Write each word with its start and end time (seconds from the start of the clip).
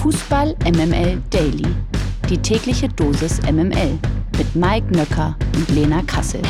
Fußball 0.00 0.56
MML 0.64 1.22
Daily. 1.28 1.76
Die 2.30 2.38
tägliche 2.38 2.88
Dosis 2.88 3.38
MML 3.42 3.98
mit 4.38 4.56
Mike 4.56 4.86
Nöcker 4.96 5.36
und 5.54 5.68
Lena 5.68 6.00
Kassel. 6.06 6.40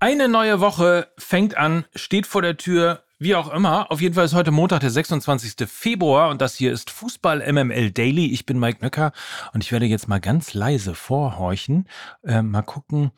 Eine 0.00 0.28
neue 0.28 0.58
Woche 0.58 1.06
fängt 1.16 1.56
an, 1.56 1.84
steht 1.94 2.26
vor 2.26 2.42
der 2.42 2.56
Tür, 2.56 3.04
wie 3.20 3.36
auch 3.36 3.52
immer. 3.52 3.92
Auf 3.92 4.00
jeden 4.00 4.16
Fall 4.16 4.24
ist 4.24 4.34
heute 4.34 4.50
Montag, 4.50 4.80
der 4.80 4.90
26. 4.90 5.68
Februar 5.68 6.30
und 6.30 6.40
das 6.40 6.56
hier 6.56 6.72
ist 6.72 6.90
Fußball 6.90 7.48
MML 7.52 7.92
Daily. 7.92 8.32
Ich 8.32 8.46
bin 8.46 8.58
Mike 8.58 8.82
Nöcker 8.82 9.12
und 9.52 9.62
ich 9.62 9.70
werde 9.70 9.86
jetzt 9.86 10.08
mal 10.08 10.18
ganz 10.18 10.54
leise 10.54 10.96
vorhorchen. 10.96 11.86
Äh, 12.24 12.42
mal 12.42 12.62
gucken, 12.62 13.12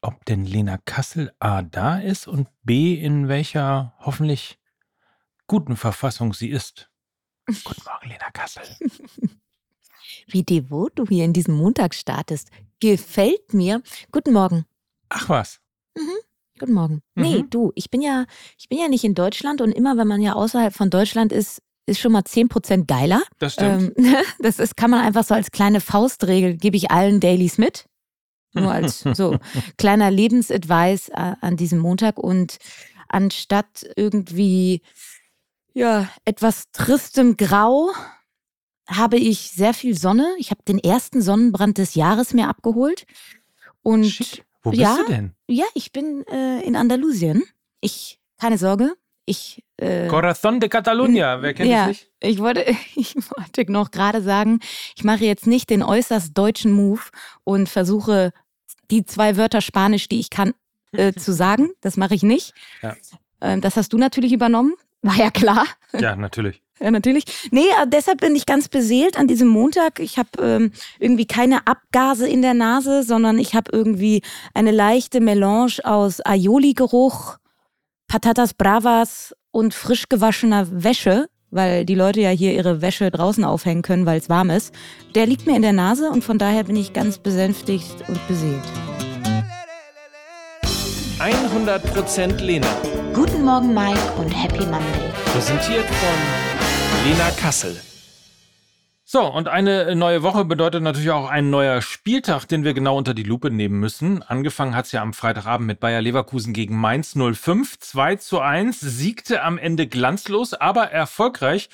ob 0.00 0.24
denn 0.24 0.44
Lena 0.46 0.78
Kassel 0.84 1.30
A 1.38 1.62
da 1.62 1.98
ist 1.98 2.26
und 2.26 2.48
B 2.64 2.94
in 2.94 3.28
welcher 3.28 3.94
hoffentlich 4.00 4.58
guten 5.54 5.76
Verfassung 5.76 6.34
sie 6.34 6.50
ist. 6.50 6.90
Guten 7.46 7.82
Morgen, 7.84 8.08
Lena 8.08 8.28
Kassel. 8.32 8.64
Wie 10.26 10.42
devot 10.42 10.98
du 10.98 11.06
hier 11.06 11.24
in 11.24 11.32
diesen 11.32 11.54
Montag 11.54 11.94
startest. 11.94 12.50
Gefällt 12.80 13.54
mir. 13.54 13.80
Guten 14.10 14.32
Morgen. 14.32 14.64
Ach 15.10 15.28
was. 15.28 15.60
Mhm. 15.96 16.18
Guten 16.58 16.72
Morgen. 16.72 17.02
Mhm. 17.14 17.22
Nee, 17.22 17.44
du, 17.48 17.70
ich 17.76 17.88
bin 17.88 18.02
ja, 18.02 18.24
ich 18.58 18.68
bin 18.68 18.80
ja 18.80 18.88
nicht 18.88 19.04
in 19.04 19.14
Deutschland 19.14 19.60
und 19.60 19.70
immer, 19.70 19.96
wenn 19.96 20.08
man 20.08 20.20
ja 20.20 20.32
außerhalb 20.32 20.74
von 20.74 20.90
Deutschland 20.90 21.30
ist, 21.30 21.62
ist 21.86 22.00
schon 22.00 22.10
mal 22.10 22.22
10% 22.22 22.86
geiler. 22.86 23.22
Das 23.38 23.52
stimmt. 23.52 23.96
Ähm, 23.96 24.16
das 24.40 24.58
ist, 24.58 24.76
kann 24.76 24.90
man 24.90 25.06
einfach 25.06 25.22
so 25.22 25.34
als 25.34 25.52
kleine 25.52 25.80
Faustregel, 25.80 26.56
gebe 26.56 26.76
ich 26.76 26.90
allen 26.90 27.20
Dailies 27.20 27.58
mit. 27.58 27.84
Nur 28.54 28.72
als 28.72 29.00
so 29.14 29.38
kleiner 29.78 30.10
Lebensadvice 30.10 31.10
äh, 31.10 31.36
an 31.40 31.56
diesem 31.56 31.78
Montag. 31.78 32.18
Und 32.18 32.58
anstatt 33.06 33.86
irgendwie 33.94 34.82
ja, 35.74 36.08
etwas 36.24 36.70
tristem 36.72 37.36
Grau 37.36 37.90
habe 38.88 39.16
ich 39.16 39.50
sehr 39.50 39.74
viel 39.74 39.96
Sonne. 39.96 40.26
Ich 40.38 40.50
habe 40.50 40.62
den 40.66 40.78
ersten 40.78 41.20
Sonnenbrand 41.20 41.78
des 41.78 41.94
Jahres 41.94 42.32
mir 42.32 42.48
abgeholt. 42.48 43.06
Und 43.82 44.04
Schick. 44.04 44.44
Wo 44.62 44.70
bist 44.70 44.82
ja, 44.82 44.96
du 44.96 45.12
denn? 45.12 45.34
Ja, 45.46 45.66
ich 45.74 45.92
bin 45.92 46.26
äh, 46.26 46.62
in 46.62 46.74
Andalusien. 46.74 47.42
Ich, 47.80 48.18
keine 48.40 48.56
Sorge, 48.56 48.94
ich. 49.26 49.62
Äh, 49.76 50.08
Corazon 50.08 50.58
de 50.58 50.68
Catalunya, 50.70 51.42
wer 51.42 51.52
kennt 51.52 51.68
ja, 51.70 51.82
es 51.82 51.88
nicht? 51.88 52.10
Ich 52.20 52.38
wollte, 52.38 52.64
ich 52.96 53.14
wollte 53.16 53.70
noch 53.70 53.90
gerade 53.90 54.22
sagen, 54.22 54.60
ich 54.96 55.04
mache 55.04 55.24
jetzt 55.24 55.46
nicht 55.46 55.68
den 55.68 55.82
äußerst 55.82 56.36
deutschen 56.36 56.72
Move 56.72 57.02
und 57.44 57.68
versuche 57.68 58.32
die 58.90 59.04
zwei 59.04 59.36
Wörter 59.36 59.60
Spanisch, 59.60 60.08
die 60.08 60.20
ich 60.20 60.30
kann, 60.30 60.54
äh, 60.92 61.12
zu 61.16 61.32
sagen. 61.32 61.70
Das 61.82 61.98
mache 61.98 62.14
ich 62.14 62.22
nicht. 62.22 62.54
Ja. 62.80 62.96
Ähm, 63.42 63.60
das 63.60 63.76
hast 63.76 63.92
du 63.92 63.98
natürlich 63.98 64.32
übernommen. 64.32 64.74
War 65.04 65.16
ja 65.16 65.30
klar. 65.30 65.66
Ja, 65.92 66.16
natürlich. 66.16 66.62
Ja, 66.80 66.90
natürlich. 66.90 67.24
Nee, 67.50 67.60
äh, 67.60 67.86
deshalb 67.86 68.22
bin 68.22 68.34
ich 68.34 68.46
ganz 68.46 68.68
beseelt 68.68 69.18
an 69.18 69.28
diesem 69.28 69.48
Montag. 69.48 70.00
Ich 70.00 70.18
habe 70.18 70.30
ähm, 70.40 70.72
irgendwie 70.98 71.26
keine 71.26 71.66
Abgase 71.66 72.26
in 72.26 72.40
der 72.40 72.54
Nase, 72.54 73.02
sondern 73.02 73.38
ich 73.38 73.54
habe 73.54 73.70
irgendwie 73.70 74.22
eine 74.54 74.70
leichte 74.70 75.20
Melange 75.20 75.78
aus 75.84 76.24
Aioli-Geruch, 76.24 77.36
Patatas 78.08 78.54
Bravas 78.54 79.34
und 79.50 79.74
frisch 79.74 80.08
gewaschener 80.08 80.66
Wäsche, 80.70 81.28
weil 81.50 81.84
die 81.84 81.94
Leute 81.94 82.22
ja 82.22 82.30
hier 82.30 82.54
ihre 82.54 82.80
Wäsche 82.80 83.10
draußen 83.10 83.44
aufhängen 83.44 83.82
können, 83.82 84.06
weil 84.06 84.18
es 84.18 84.30
warm 84.30 84.48
ist. 84.48 84.74
Der 85.14 85.26
liegt 85.26 85.46
mir 85.46 85.54
in 85.54 85.62
der 85.62 85.74
Nase 85.74 86.08
und 86.08 86.24
von 86.24 86.38
daher 86.38 86.64
bin 86.64 86.76
ich 86.76 86.94
ganz 86.94 87.18
besänftigt 87.18 88.08
und 88.08 88.26
beseelt. 88.26 88.64
100% 91.20 92.42
Lena. 92.42 92.66
Guten 93.14 93.44
Morgen, 93.44 93.72
Mike 93.72 94.00
und 94.18 94.30
Happy 94.30 94.64
Monday. 94.66 95.12
Präsentiert 95.26 95.86
von 95.86 97.08
Lena 97.08 97.30
Kassel. 97.40 97.80
So, 99.04 99.22
und 99.32 99.46
eine 99.46 99.94
neue 99.94 100.24
Woche 100.24 100.44
bedeutet 100.44 100.82
natürlich 100.82 101.12
auch 101.12 101.28
ein 101.28 101.50
neuer 101.50 101.82
Spieltag, 101.82 102.46
den 102.46 102.64
wir 102.64 102.74
genau 102.74 102.98
unter 102.98 103.14
die 103.14 103.22
Lupe 103.22 103.50
nehmen 103.52 103.78
müssen. 103.78 104.24
Angefangen 104.24 104.74
hat 104.74 104.86
es 104.86 104.92
ja 104.92 105.02
am 105.02 105.12
Freitagabend 105.12 105.68
mit 105.68 105.78
Bayer 105.78 106.02
Leverkusen 106.02 106.52
gegen 106.52 106.76
Mainz 106.76 107.14
05. 107.14 107.78
2 107.78 108.16
zu 108.16 108.40
1, 108.40 108.80
siegte 108.80 109.42
am 109.42 109.56
Ende 109.56 109.86
glanzlos, 109.86 110.52
aber 110.52 110.90
erfolgreich. 110.90 111.68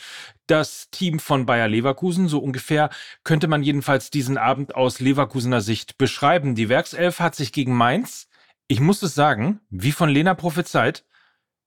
Das 0.48 0.90
Team 0.90 1.18
von 1.18 1.46
Bayer 1.46 1.68
Leverkusen, 1.68 2.28
so 2.28 2.40
ungefähr 2.40 2.90
könnte 3.24 3.48
man 3.48 3.62
jedenfalls 3.62 4.10
diesen 4.10 4.36
Abend 4.36 4.74
aus 4.74 5.00
Leverkusener 5.00 5.62
Sicht 5.62 5.96
beschreiben. 5.96 6.54
Die 6.54 6.68
Werkself 6.68 7.20
hat 7.20 7.34
sich 7.36 7.52
gegen 7.52 7.74
Mainz 7.74 8.29
ich 8.70 8.78
muss 8.78 9.02
es 9.02 9.16
sagen, 9.16 9.58
wie 9.70 9.90
von 9.90 10.08
Lena 10.08 10.34
prophezeit, 10.34 11.04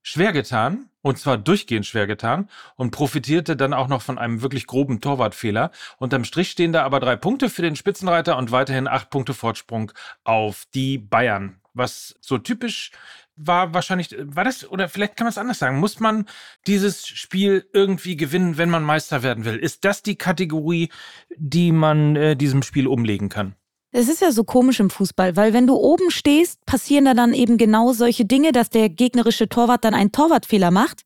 schwer 0.03 0.31
getan, 0.31 0.89
und 1.01 1.19
zwar 1.19 1.37
durchgehend 1.37 1.85
schwer 1.85 2.07
getan, 2.07 2.49
und 2.77 2.91
profitierte 2.91 3.57
dann 3.57 3.73
auch 3.73 3.89
noch 3.89 4.01
von 4.01 4.17
einem 4.17 4.41
wirklich 4.41 4.67
groben 4.67 5.01
Torwartfehler. 5.01 5.71
Unterm 5.97 6.23
Strich 6.23 6.49
stehen 6.49 6.71
da 6.71 6.83
aber 6.83 7.01
drei 7.01 7.17
Punkte 7.17 7.49
für 7.49 7.61
den 7.61 7.75
Spitzenreiter 7.75 8.37
und 8.37 8.53
weiterhin 8.53 8.87
acht 8.87 9.09
Punkte 9.09 9.33
Fortsprung 9.33 9.91
auf 10.23 10.63
die 10.73 10.97
Bayern. 10.97 11.59
Was 11.73 12.15
so 12.21 12.37
typisch 12.37 12.91
war 13.35 13.73
wahrscheinlich, 13.73 14.15
war 14.17 14.45
das, 14.45 14.65
oder 14.65 14.87
vielleicht 14.87 15.17
kann 15.17 15.25
man 15.25 15.31
es 15.31 15.37
anders 15.37 15.59
sagen, 15.59 15.79
muss 15.79 15.99
man 15.99 16.25
dieses 16.67 17.05
Spiel 17.05 17.67
irgendwie 17.73 18.15
gewinnen, 18.15 18.57
wenn 18.57 18.69
man 18.69 18.83
Meister 18.83 19.23
werden 19.23 19.43
will? 19.43 19.57
Ist 19.57 19.83
das 19.83 20.03
die 20.03 20.15
Kategorie, 20.15 20.89
die 21.35 21.73
man 21.73 22.15
äh, 22.15 22.37
diesem 22.37 22.63
Spiel 22.63 22.87
umlegen 22.87 23.27
kann? 23.27 23.57
Es 23.95 24.09
ist 24.09 24.21
ja 24.21 24.31
so 24.31 24.43
komisch 24.43 24.79
im 24.79 24.89
Fußball, 24.89 25.35
weil 25.35 25.53
wenn 25.53 25.67
du 25.67 25.75
oben 25.75 26.09
stehst, 26.09 26.65
passieren 26.65 27.05
da 27.05 27.13
dann 27.13 27.31
eben 27.31 27.59
genau 27.59 27.93
solche 27.93 28.25
Dinge, 28.25 28.51
dass 28.51 28.71
der 28.71 28.89
gegnerische 28.89 29.47
Torwart 29.47 29.85
dann 29.85 29.93
einen 29.93 30.11
Torwartfehler 30.11 30.71
macht. 30.71 31.03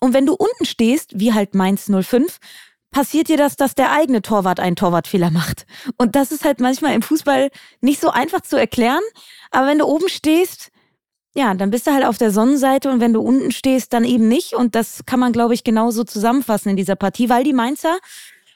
Und 0.00 0.14
wenn 0.14 0.26
du 0.26 0.34
unten 0.34 0.64
stehst, 0.64 1.12
wie 1.14 1.32
halt 1.32 1.54
Mainz 1.54 1.88
05, 1.88 2.38
passiert 2.90 3.28
dir 3.28 3.36
das, 3.36 3.54
dass 3.54 3.76
der 3.76 3.92
eigene 3.92 4.20
Torwart 4.20 4.58
einen 4.58 4.74
Torwartfehler 4.74 5.30
macht. 5.30 5.64
Und 5.96 6.16
das 6.16 6.32
ist 6.32 6.44
halt 6.44 6.58
manchmal 6.58 6.94
im 6.94 7.02
Fußball 7.02 7.50
nicht 7.80 8.00
so 8.00 8.10
einfach 8.10 8.40
zu 8.40 8.56
erklären. 8.56 9.02
Aber 9.52 9.68
wenn 9.68 9.78
du 9.78 9.84
oben 9.84 10.08
stehst, 10.08 10.72
ja, 11.36 11.54
dann 11.54 11.70
bist 11.70 11.86
du 11.86 11.92
halt 11.92 12.04
auf 12.04 12.18
der 12.18 12.32
Sonnenseite 12.32 12.90
und 12.90 12.98
wenn 12.98 13.12
du 13.12 13.20
unten 13.20 13.52
stehst, 13.52 13.92
dann 13.92 14.04
eben 14.04 14.26
nicht. 14.26 14.54
Und 14.54 14.74
das 14.74 15.06
kann 15.06 15.20
man, 15.20 15.32
glaube 15.32 15.54
ich, 15.54 15.62
genauso 15.62 16.02
zusammenfassen 16.02 16.70
in 16.70 16.76
dieser 16.76 16.96
Partie, 16.96 17.28
weil 17.28 17.44
die 17.44 17.52
Mainzer 17.52 17.98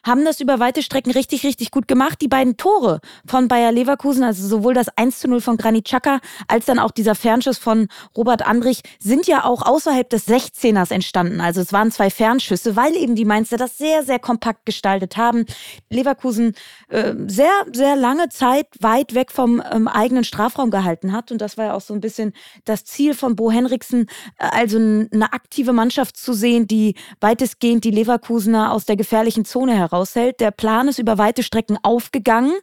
haben 0.04 0.24
das 0.24 0.40
über 0.40 0.60
weite 0.60 0.82
Strecken 0.82 1.10
richtig, 1.10 1.44
richtig 1.44 1.70
gut 1.70 1.88
gemacht. 1.88 2.20
Die 2.20 2.28
beiden 2.28 2.56
Tore 2.56 3.00
von 3.26 3.48
Bayer 3.48 3.72
Leverkusen, 3.72 4.22
also 4.22 4.46
sowohl 4.46 4.74
das 4.74 4.88
1 4.96 5.20
zu 5.20 5.28
0 5.28 5.40
von 5.40 5.56
Granit 5.56 5.86
Xhaka 5.86 6.20
als 6.46 6.66
dann 6.66 6.78
auch 6.78 6.90
dieser 6.90 7.14
Fernschuss 7.14 7.58
von 7.58 7.88
Robert 8.16 8.46
Andrich, 8.46 8.82
sind 8.98 9.26
ja 9.26 9.44
auch 9.44 9.62
außerhalb 9.62 10.08
des 10.08 10.28
16ers 10.28 10.92
entstanden. 10.92 11.40
Also 11.40 11.60
es 11.60 11.72
waren 11.72 11.90
zwei 11.90 12.10
Fernschüsse, 12.10 12.76
weil 12.76 12.96
eben 12.96 13.14
die 13.14 13.24
Mainzer 13.24 13.56
das 13.56 13.78
sehr, 13.78 14.02
sehr 14.04 14.18
kompakt 14.18 14.66
gestaltet 14.66 15.16
haben. 15.16 15.44
Leverkusen 15.90 16.54
äh, 16.88 17.14
sehr, 17.26 17.52
sehr 17.72 17.96
lange 17.96 18.28
Zeit 18.28 18.66
weit 18.80 19.14
weg 19.14 19.32
vom 19.32 19.62
ähm, 19.72 19.88
eigenen 19.88 20.24
Strafraum 20.24 20.70
gehalten 20.70 21.12
hat. 21.12 21.32
Und 21.32 21.40
das 21.40 21.58
war 21.58 21.66
ja 21.66 21.74
auch 21.74 21.80
so 21.80 21.94
ein 21.94 22.00
bisschen 22.00 22.32
das 22.64 22.84
Ziel 22.84 23.14
von 23.14 23.36
Bo 23.36 23.50
Henriksen, 23.50 24.06
äh, 24.38 24.48
also 24.50 24.78
eine 24.78 25.32
aktive 25.32 25.72
Mannschaft 25.72 26.16
zu 26.16 26.32
sehen, 26.32 26.66
die 26.66 26.94
weitestgehend 27.20 27.84
die 27.84 27.90
Leverkusener 27.90 28.72
aus 28.72 28.84
der 28.84 28.96
gefährlichen 28.96 29.44
Zone 29.44 29.76
heraus 29.76 29.87
heraushält. 29.90 30.40
Der 30.40 30.50
Plan 30.50 30.88
ist 30.88 30.98
über 30.98 31.18
weite 31.18 31.42
Strecken 31.42 31.78
aufgegangen. 31.82 32.54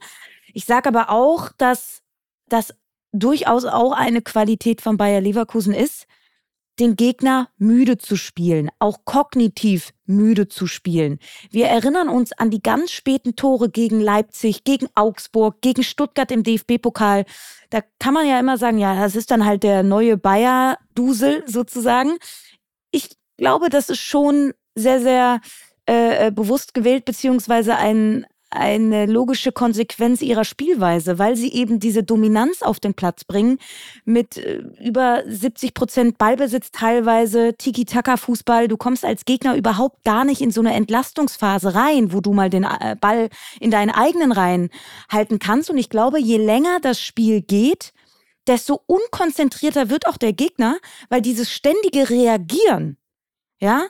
Ich 0.54 0.66
sage 0.66 0.90
aber 0.90 1.10
auch, 1.10 1.50
dass 1.58 2.02
das 2.48 2.74
durchaus 3.12 3.66
auch 3.66 3.92
eine 3.92 4.22
Qualität 4.22 4.82
von 4.82 4.98
Bayer 4.98 5.22
Leverkusen 5.22 5.74
ist, 5.74 6.08
den 6.80 6.96
Gegner 6.96 7.50
müde 7.58 7.98
zu 7.98 8.18
spielen, 8.18 8.70
auch 8.80 9.06
kognitiv 9.06 9.94
müde 10.06 10.48
zu 10.48 10.68
spielen. 10.68 11.20
Wir 11.50 11.68
erinnern 11.68 12.10
uns 12.10 12.34
an 12.34 12.52
die 12.52 12.62
ganz 12.62 12.92
späten 12.92 13.36
Tore 13.36 13.70
gegen 13.70 14.02
Leipzig, 14.02 14.64
gegen 14.64 14.88
Augsburg, 14.94 15.62
gegen 15.62 15.84
Stuttgart 15.84 16.32
im 16.32 16.44
DFB-Pokal. 16.44 17.26
Da 17.70 17.82
kann 18.00 18.14
man 18.14 18.28
ja 18.28 18.40
immer 18.40 18.58
sagen, 18.58 18.78
ja, 18.78 18.96
das 18.96 19.16
ist 19.16 19.32
dann 19.32 19.46
halt 19.46 19.64
der 19.64 19.84
neue 19.84 20.18
Bayer-Dusel 20.18 21.44
sozusagen. 21.48 22.18
Ich 22.92 23.10
glaube, 23.38 23.70
das 23.70 23.90
ist 23.90 24.02
schon 24.02 24.54
sehr, 24.76 25.00
sehr 25.00 25.40
äh, 25.88 26.28
äh, 26.28 26.32
bewusst 26.32 26.74
gewählt, 26.74 27.06
beziehungsweise 27.06 27.76
ein, 27.76 28.26
eine 28.50 29.06
logische 29.06 29.52
Konsequenz 29.52 30.22
ihrer 30.22 30.46
Spielweise, 30.46 31.20
weil 31.20 31.36
sie 31.36 31.54
eben 31.54 31.80
diese 31.80 32.04
Dominanz 32.04 32.62
auf 32.62 32.80
den 32.80 32.94
Platz 32.94 33.24
bringen 33.24 33.60
mit 34.06 34.38
äh, 34.38 34.64
über 34.84 35.24
70 35.28 35.74
Prozent 35.74 36.18
Ballbesitz 36.18 36.72
teilweise, 36.72 37.54
Tiki-Taka-Fußball. 37.58 38.68
Du 38.68 38.78
kommst 38.78 39.06
als 39.06 39.26
Gegner 39.26 39.56
überhaupt 39.56 40.04
gar 40.04 40.26
nicht 40.26 40.42
in 40.42 40.52
so 40.52 40.62
eine 40.62 40.74
Entlastungsphase 40.74 41.76
rein, 41.76 42.14
wo 42.14 42.22
du 42.22 42.34
mal 42.34 42.50
den 42.50 42.64
äh, 42.64 42.96
Ball 43.00 43.30
in 43.60 43.72
deinen 43.72 43.92
eigenen 43.92 44.32
Reihen 44.32 44.70
halten 45.10 45.40
kannst. 45.40 45.70
Und 45.70 45.78
ich 45.78 45.90
glaube, 45.90 46.20
je 46.20 46.38
länger 46.38 46.80
das 46.82 47.02
Spiel 47.02 47.42
geht, 47.42 47.94
desto 48.48 48.82
unkonzentrierter 48.86 49.90
wird 49.90 50.08
auch 50.08 50.18
der 50.18 50.34
Gegner, 50.34 50.78
weil 51.10 51.22
dieses 51.22 51.52
ständige 51.52 52.10
Reagieren, 52.10 52.98
ja, 53.60 53.88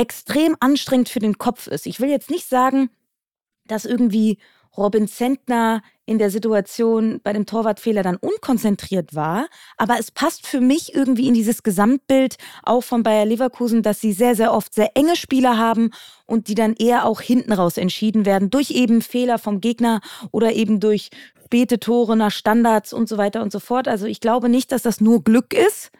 extrem 0.00 0.56
anstrengend 0.60 1.10
für 1.10 1.18
den 1.18 1.36
Kopf 1.36 1.66
ist. 1.66 1.86
Ich 1.86 2.00
will 2.00 2.08
jetzt 2.08 2.30
nicht 2.30 2.48
sagen, 2.48 2.88
dass 3.66 3.84
irgendwie 3.84 4.38
Robin 4.76 5.08
Zentner 5.08 5.82
in 6.06 6.18
der 6.18 6.30
Situation 6.30 7.20
bei 7.22 7.34
dem 7.34 7.44
Torwartfehler 7.44 8.02
dann 8.02 8.16
unkonzentriert 8.16 9.14
war. 9.14 9.46
Aber 9.76 9.98
es 9.98 10.10
passt 10.10 10.46
für 10.46 10.60
mich 10.60 10.94
irgendwie 10.94 11.28
in 11.28 11.34
dieses 11.34 11.62
Gesamtbild 11.62 12.36
auch 12.62 12.82
von 12.82 13.02
Bayer 13.02 13.26
Leverkusen, 13.26 13.82
dass 13.82 14.00
sie 14.00 14.12
sehr, 14.12 14.34
sehr 14.34 14.54
oft 14.54 14.72
sehr 14.74 14.96
enge 14.96 15.16
Spieler 15.16 15.58
haben 15.58 15.90
und 16.24 16.48
die 16.48 16.54
dann 16.54 16.74
eher 16.74 17.04
auch 17.04 17.20
hinten 17.20 17.52
raus 17.52 17.76
entschieden 17.76 18.24
werden 18.24 18.48
durch 18.48 18.70
eben 18.70 19.02
Fehler 19.02 19.38
vom 19.38 19.60
Gegner 19.60 20.00
oder 20.30 20.52
eben 20.54 20.80
durch 20.80 21.10
späte 21.44 21.78
Tore 21.78 22.16
nach 22.16 22.30
Standards 22.30 22.92
und 22.92 23.08
so 23.08 23.18
weiter 23.18 23.42
und 23.42 23.52
so 23.52 23.58
fort. 23.58 23.86
Also 23.86 24.06
ich 24.06 24.20
glaube 24.20 24.48
nicht, 24.48 24.72
dass 24.72 24.82
das 24.82 25.00
nur 25.00 25.22
Glück 25.22 25.52
ist. 25.52 25.90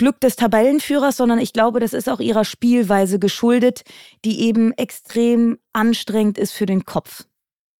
Glück 0.00 0.18
des 0.18 0.34
Tabellenführers, 0.34 1.18
sondern 1.18 1.38
ich 1.38 1.52
glaube, 1.52 1.78
das 1.78 1.92
ist 1.92 2.08
auch 2.08 2.20
ihrer 2.20 2.46
Spielweise 2.46 3.18
geschuldet, 3.18 3.82
die 4.24 4.40
eben 4.40 4.72
extrem 4.72 5.58
anstrengend 5.74 6.38
ist 6.38 6.52
für 6.52 6.64
den 6.64 6.86
Kopf. 6.86 7.24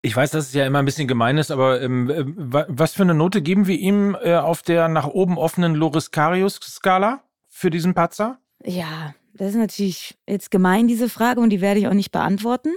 Ich 0.02 0.14
weiß, 0.14 0.30
dass 0.30 0.48
es 0.48 0.52
ja 0.52 0.66
immer 0.66 0.80
ein 0.80 0.84
bisschen 0.84 1.08
gemein 1.08 1.38
ist, 1.38 1.50
aber 1.50 1.80
ähm, 1.80 2.10
äh, 2.10 2.24
was 2.68 2.92
für 2.92 3.04
eine 3.04 3.14
Note 3.14 3.40
geben 3.40 3.66
wir 3.66 3.78
ihm 3.78 4.14
äh, 4.22 4.34
auf 4.34 4.60
der 4.60 4.88
nach 4.88 5.06
oben 5.06 5.38
offenen 5.38 5.74
Loris 5.74 6.10
Karius-Skala 6.10 7.22
für 7.48 7.70
diesen 7.70 7.94
Patzer? 7.94 8.38
Ja, 8.62 9.14
das 9.32 9.50
ist 9.50 9.56
natürlich 9.56 10.18
jetzt 10.28 10.50
gemein, 10.50 10.88
diese 10.88 11.08
Frage, 11.08 11.40
und 11.40 11.48
die 11.48 11.62
werde 11.62 11.80
ich 11.80 11.88
auch 11.88 11.94
nicht 11.94 12.12
beantworten. 12.12 12.74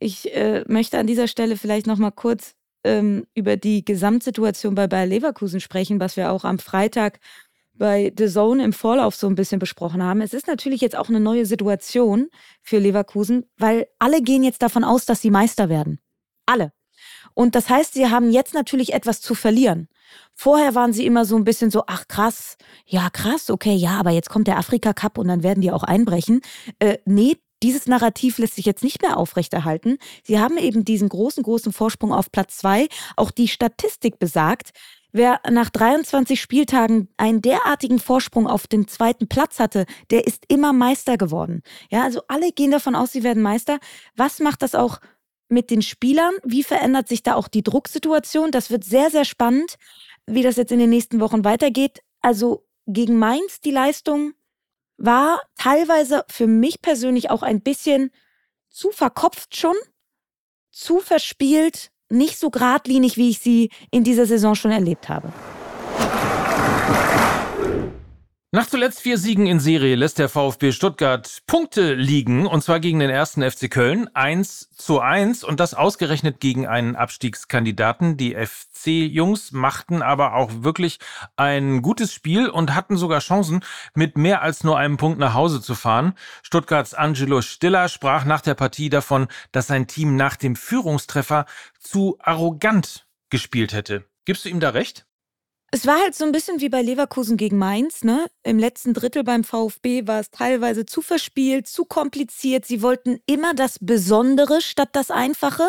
Ich 0.00 0.36
äh, 0.36 0.64
möchte 0.68 0.98
an 0.98 1.06
dieser 1.06 1.28
Stelle 1.28 1.56
vielleicht 1.56 1.86
noch 1.86 1.96
mal 1.96 2.10
kurz 2.10 2.56
ähm, 2.84 3.26
über 3.34 3.56
die 3.56 3.86
Gesamtsituation 3.86 4.74
bei 4.74 4.86
Bayer 4.86 5.06
Leverkusen 5.06 5.60
sprechen, 5.60 5.98
was 5.98 6.18
wir 6.18 6.30
auch 6.30 6.44
am 6.44 6.58
Freitag 6.58 7.20
bei 7.74 8.12
The 8.16 8.28
Zone 8.28 8.64
im 8.64 8.72
Vorlauf 8.72 9.14
so 9.14 9.26
ein 9.26 9.34
bisschen 9.34 9.58
besprochen 9.58 10.02
haben. 10.02 10.20
Es 10.20 10.34
ist 10.34 10.46
natürlich 10.46 10.80
jetzt 10.80 10.96
auch 10.96 11.08
eine 11.08 11.20
neue 11.20 11.46
Situation 11.46 12.28
für 12.62 12.78
Leverkusen, 12.78 13.44
weil 13.56 13.86
alle 13.98 14.22
gehen 14.22 14.42
jetzt 14.42 14.62
davon 14.62 14.84
aus, 14.84 15.04
dass 15.06 15.20
sie 15.20 15.30
Meister 15.30 15.68
werden. 15.68 16.00
Alle. 16.46 16.72
Und 17.34 17.54
das 17.54 17.68
heißt, 17.68 17.94
sie 17.94 18.08
haben 18.08 18.30
jetzt 18.30 18.54
natürlich 18.54 18.92
etwas 18.92 19.20
zu 19.20 19.34
verlieren. 19.34 19.88
Vorher 20.34 20.74
waren 20.74 20.92
sie 20.92 21.06
immer 21.06 21.24
so 21.24 21.36
ein 21.36 21.44
bisschen 21.44 21.70
so, 21.70 21.84
ach 21.86 22.06
krass, 22.08 22.56
ja 22.86 23.08
krass, 23.10 23.50
okay, 23.50 23.74
ja, 23.74 23.98
aber 23.98 24.10
jetzt 24.10 24.28
kommt 24.28 24.46
der 24.46 24.58
Afrika 24.58 24.92
Cup 24.92 25.18
und 25.18 25.28
dann 25.28 25.42
werden 25.42 25.62
die 25.62 25.72
auch 25.72 25.82
einbrechen. 25.82 26.42
Äh, 26.78 26.98
nee, 27.06 27.36
dieses 27.62 27.86
Narrativ 27.86 28.38
lässt 28.38 28.56
sich 28.56 28.66
jetzt 28.66 28.82
nicht 28.82 29.02
mehr 29.02 29.16
aufrechterhalten. 29.16 29.98
Sie 30.24 30.40
haben 30.40 30.58
eben 30.58 30.84
diesen 30.84 31.08
großen, 31.08 31.42
großen 31.42 31.72
Vorsprung 31.72 32.12
auf 32.12 32.32
Platz 32.32 32.58
zwei. 32.58 32.88
Auch 33.16 33.30
die 33.30 33.48
Statistik 33.48 34.18
besagt, 34.18 34.70
wer 35.12 35.40
nach 35.50 35.70
23 35.70 36.40
Spieltagen 36.40 37.08
einen 37.16 37.42
derartigen 37.42 37.98
Vorsprung 37.98 38.46
auf 38.46 38.66
den 38.66 38.88
zweiten 38.88 39.28
Platz 39.28 39.58
hatte, 39.58 39.86
der 40.10 40.26
ist 40.26 40.44
immer 40.48 40.72
Meister 40.72 41.16
geworden. 41.16 41.62
Ja, 41.90 42.02
also 42.02 42.22
alle 42.28 42.50
gehen 42.52 42.70
davon 42.70 42.94
aus, 42.94 43.12
sie 43.12 43.22
werden 43.22 43.42
Meister. 43.42 43.78
Was 44.16 44.40
macht 44.40 44.62
das 44.62 44.74
auch 44.74 44.98
mit 45.48 45.70
den 45.70 45.82
Spielern? 45.82 46.34
Wie 46.42 46.64
verändert 46.64 47.08
sich 47.08 47.22
da 47.22 47.34
auch 47.34 47.48
die 47.48 47.62
Drucksituation? 47.62 48.50
Das 48.50 48.70
wird 48.70 48.84
sehr, 48.84 49.10
sehr 49.10 49.24
spannend, 49.24 49.76
wie 50.26 50.42
das 50.42 50.56
jetzt 50.56 50.72
in 50.72 50.78
den 50.78 50.90
nächsten 50.90 51.20
Wochen 51.20 51.44
weitergeht. 51.44 52.00
Also 52.20 52.66
gegen 52.86 53.18
Mainz 53.18 53.60
die 53.60 53.70
Leistung 53.70 54.32
war 54.96 55.42
teilweise 55.56 56.24
für 56.28 56.46
mich 56.46 56.80
persönlich 56.80 57.30
auch 57.30 57.42
ein 57.42 57.60
bisschen 57.60 58.10
zu 58.70 58.90
verkopft 58.90 59.56
schon, 59.56 59.76
zu 60.70 61.00
verspielt, 61.00 61.91
nicht 62.12 62.38
so 62.38 62.50
geradlinig, 62.50 63.16
wie 63.16 63.30
ich 63.30 63.38
sie 63.38 63.70
in 63.90 64.04
dieser 64.04 64.26
Saison 64.26 64.54
schon 64.54 64.70
erlebt 64.70 65.08
habe. 65.08 65.32
Nach 68.54 68.66
zuletzt 68.66 69.00
vier 69.00 69.16
Siegen 69.16 69.46
in 69.46 69.60
Serie 69.60 69.96
lässt 69.96 70.18
der 70.18 70.28
VfB 70.28 70.72
Stuttgart 70.72 71.38
Punkte 71.46 71.94
liegen, 71.94 72.46
und 72.46 72.62
zwar 72.62 72.80
gegen 72.80 72.98
den 72.98 73.08
ersten 73.08 73.42
FC 73.50 73.70
Köln, 73.70 74.14
1 74.14 74.72
zu 74.72 75.00
1 75.00 75.42
und 75.42 75.58
das 75.58 75.72
ausgerechnet 75.72 76.38
gegen 76.38 76.66
einen 76.66 76.94
Abstiegskandidaten. 76.94 78.18
Die 78.18 78.34
FC-Jungs 78.34 79.52
machten 79.52 80.02
aber 80.02 80.34
auch 80.34 80.50
wirklich 80.52 80.98
ein 81.34 81.80
gutes 81.80 82.12
Spiel 82.12 82.50
und 82.50 82.74
hatten 82.74 82.98
sogar 82.98 83.20
Chancen, 83.20 83.64
mit 83.94 84.18
mehr 84.18 84.42
als 84.42 84.64
nur 84.64 84.76
einem 84.76 84.98
Punkt 84.98 85.18
nach 85.18 85.32
Hause 85.32 85.62
zu 85.62 85.74
fahren. 85.74 86.12
Stuttgarts 86.42 86.92
Angelo 86.92 87.40
Stiller 87.40 87.88
sprach 87.88 88.26
nach 88.26 88.42
der 88.42 88.52
Partie 88.52 88.90
davon, 88.90 89.28
dass 89.52 89.68
sein 89.68 89.86
Team 89.86 90.16
nach 90.16 90.36
dem 90.36 90.56
Führungstreffer 90.56 91.46
zu 91.80 92.18
arrogant 92.20 93.06
gespielt 93.30 93.72
hätte. 93.72 94.04
Gibst 94.26 94.44
du 94.44 94.50
ihm 94.50 94.60
da 94.60 94.68
recht? 94.68 95.06
Es 95.74 95.86
war 95.86 95.98
halt 96.02 96.14
so 96.14 96.26
ein 96.26 96.32
bisschen 96.32 96.60
wie 96.60 96.68
bei 96.68 96.82
Leverkusen 96.82 97.38
gegen 97.38 97.56
Mainz, 97.56 98.04
ne? 98.04 98.26
Im 98.42 98.58
letzten 98.58 98.92
Drittel 98.92 99.24
beim 99.24 99.42
VfB 99.42 100.06
war 100.06 100.20
es 100.20 100.30
teilweise 100.30 100.84
zu 100.84 101.00
verspielt, 101.00 101.66
zu 101.66 101.86
kompliziert. 101.86 102.66
Sie 102.66 102.82
wollten 102.82 103.20
immer 103.24 103.54
das 103.54 103.78
Besondere 103.80 104.60
statt 104.60 104.90
das 104.92 105.10
Einfache. 105.10 105.62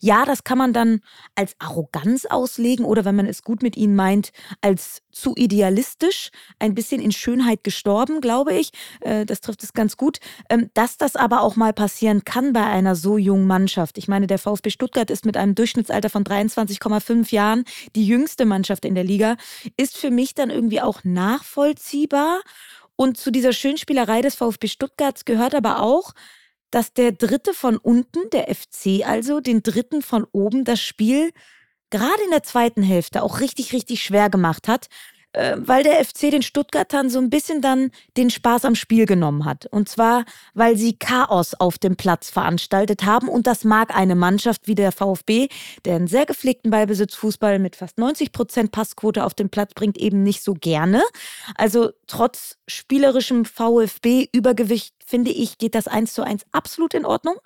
Ja, 0.00 0.24
das 0.24 0.44
kann 0.44 0.56
man 0.56 0.72
dann 0.72 1.02
als 1.34 1.56
Arroganz 1.58 2.24
auslegen 2.24 2.86
oder 2.86 3.04
wenn 3.04 3.16
man 3.16 3.26
es 3.26 3.42
gut 3.42 3.62
mit 3.62 3.76
ihnen 3.76 3.94
meint, 3.96 4.30
als 4.62 5.02
zu 5.12 5.34
idealistisch, 5.36 6.30
ein 6.58 6.74
bisschen 6.74 7.02
in 7.02 7.12
Schönheit 7.12 7.62
gestorben, 7.62 8.22
glaube 8.22 8.54
ich. 8.54 8.70
Äh, 9.00 9.26
das 9.26 9.42
trifft 9.42 9.62
es 9.62 9.74
ganz 9.74 9.98
gut. 9.98 10.20
Ähm, 10.48 10.70
dass 10.72 10.96
das 10.96 11.16
aber 11.16 11.42
auch 11.42 11.56
mal 11.56 11.74
passieren 11.74 12.24
kann 12.24 12.54
bei 12.54 12.64
einer 12.64 12.94
so 12.94 13.18
jungen 13.18 13.46
Mannschaft. 13.46 13.98
Ich 13.98 14.08
meine, 14.08 14.26
der 14.26 14.38
VfB 14.38 14.70
Stuttgart 14.70 15.10
ist 15.10 15.26
mit 15.26 15.36
einem 15.36 15.54
Durchschnittsalter 15.54 16.08
von 16.08 16.24
23,5 16.24 17.30
Jahren 17.34 17.64
die 17.94 18.06
jüngste 18.06 18.46
Mannschaft 18.46 18.86
in 18.86 18.94
der 18.94 19.04
Liga, 19.04 19.36
ist 19.76 19.96
für 19.96 20.10
mich 20.10 20.34
dann 20.34 20.50
irgendwie 20.50 20.80
auch 20.80 21.04
nachvollziehbar. 21.04 22.40
Und 22.96 23.16
zu 23.16 23.30
dieser 23.30 23.52
Schönspielerei 23.52 24.20
des 24.20 24.34
VfB 24.34 24.68
Stuttgarts 24.68 25.24
gehört 25.24 25.54
aber 25.54 25.80
auch, 25.80 26.12
dass 26.70 26.92
der 26.92 27.12
Dritte 27.12 27.54
von 27.54 27.76
unten, 27.76 28.30
der 28.30 28.54
FC 28.54 29.06
also, 29.06 29.40
den 29.40 29.62
Dritten 29.62 30.02
von 30.02 30.26
oben, 30.32 30.64
das 30.64 30.80
Spiel 30.80 31.32
gerade 31.90 32.22
in 32.24 32.30
der 32.30 32.42
zweiten 32.42 32.82
Hälfte 32.82 33.22
auch 33.22 33.40
richtig, 33.40 33.72
richtig 33.72 34.02
schwer 34.02 34.30
gemacht 34.30 34.68
hat, 34.68 34.86
äh, 35.32 35.56
weil 35.58 35.82
der 35.82 36.04
FC 36.04 36.30
den 36.30 36.42
Stuttgartern 36.42 37.08
so 37.08 37.18
ein 37.18 37.30
bisschen 37.30 37.60
dann 37.60 37.90
den 38.16 38.30
Spaß 38.30 38.64
am 38.64 38.74
Spiel 38.74 39.06
genommen 39.06 39.44
hat. 39.44 39.66
Und 39.66 39.88
zwar, 39.88 40.24
weil 40.54 40.76
sie 40.76 40.96
Chaos 40.98 41.54
auf 41.54 41.78
dem 41.78 41.96
Platz 41.96 42.30
veranstaltet 42.30 43.04
haben. 43.04 43.28
Und 43.28 43.46
das 43.46 43.64
mag 43.64 43.94
eine 43.94 44.14
Mannschaft 44.14 44.66
wie 44.66 44.74
der 44.74 44.92
VfB, 44.92 45.48
der 45.84 45.96
einen 45.96 46.08
sehr 46.08 46.26
gepflegten 46.26 46.70
Ballbesitzfußball 46.70 47.58
mit 47.58 47.76
fast 47.76 47.98
90 47.98 48.32
Prozent 48.32 48.72
Passquote 48.72 49.24
auf 49.24 49.34
den 49.34 49.50
Platz 49.50 49.74
bringt, 49.74 49.98
eben 49.98 50.22
nicht 50.22 50.42
so 50.42 50.54
gerne. 50.54 51.02
Also 51.54 51.90
trotz 52.06 52.56
spielerischem 52.66 53.44
VfB-Übergewicht, 53.44 54.94
finde 55.04 55.30
ich, 55.30 55.58
geht 55.58 55.74
das 55.74 55.88
1 55.88 56.14
zu 56.14 56.22
1 56.22 56.44
absolut 56.52 56.94
in 56.94 57.04
Ordnung 57.04 57.36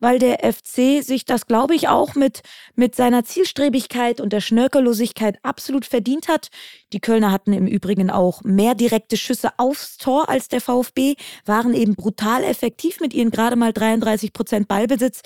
weil 0.00 0.18
der 0.18 0.38
FC 0.52 1.02
sich 1.02 1.24
das, 1.24 1.46
glaube 1.46 1.74
ich, 1.74 1.88
auch 1.88 2.14
mit, 2.14 2.42
mit 2.74 2.94
seiner 2.94 3.24
Zielstrebigkeit 3.24 4.20
und 4.20 4.32
der 4.32 4.40
Schnörkellosigkeit 4.40 5.38
absolut 5.42 5.84
verdient 5.84 6.28
hat. 6.28 6.48
Die 6.92 7.00
Kölner 7.00 7.32
hatten 7.32 7.52
im 7.52 7.66
Übrigen 7.66 8.10
auch 8.10 8.42
mehr 8.42 8.74
direkte 8.74 9.16
Schüsse 9.16 9.50
aufs 9.58 9.96
Tor 9.96 10.28
als 10.28 10.48
der 10.48 10.60
VfB, 10.60 11.14
waren 11.44 11.74
eben 11.74 11.94
brutal 11.94 12.44
effektiv 12.44 13.00
mit 13.00 13.14
ihren 13.14 13.30
gerade 13.30 13.56
mal 13.56 13.72
33 13.72 14.32
Prozent 14.32 14.68
Ballbesitz, 14.68 15.22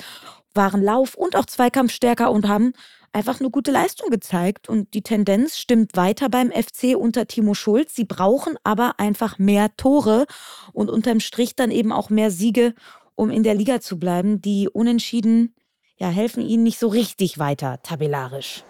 waren 0.54 0.82
Lauf- 0.82 1.14
und 1.14 1.36
auch 1.36 1.46
Zweikampfstärker 1.46 2.30
und 2.30 2.48
haben 2.48 2.72
einfach 3.16 3.40
eine 3.40 3.50
gute 3.50 3.70
Leistung 3.70 4.10
gezeigt. 4.10 4.68
Und 4.68 4.92
die 4.94 5.02
Tendenz 5.02 5.58
stimmt 5.58 5.96
weiter 5.96 6.28
beim 6.28 6.50
FC 6.50 6.96
unter 6.96 7.26
Timo 7.26 7.54
Schulz. 7.54 7.94
Sie 7.94 8.04
brauchen 8.04 8.56
aber 8.62 8.98
einfach 8.98 9.38
mehr 9.38 9.74
Tore 9.76 10.26
und 10.72 10.90
unterm 10.90 11.20
Strich 11.20 11.56
dann 11.56 11.70
eben 11.70 11.92
auch 11.92 12.10
mehr 12.10 12.30
Siege 12.30 12.74
um 13.16 13.30
in 13.30 13.42
der 13.42 13.54
Liga 13.54 13.80
zu 13.80 13.98
bleiben. 13.98 14.40
Die 14.40 14.68
Unentschieden 14.68 15.54
ja, 15.98 16.08
helfen 16.08 16.46
ihnen 16.46 16.62
nicht 16.62 16.78
so 16.78 16.88
richtig 16.88 17.38
weiter 17.38 17.80
tabellarisch. 17.82 18.62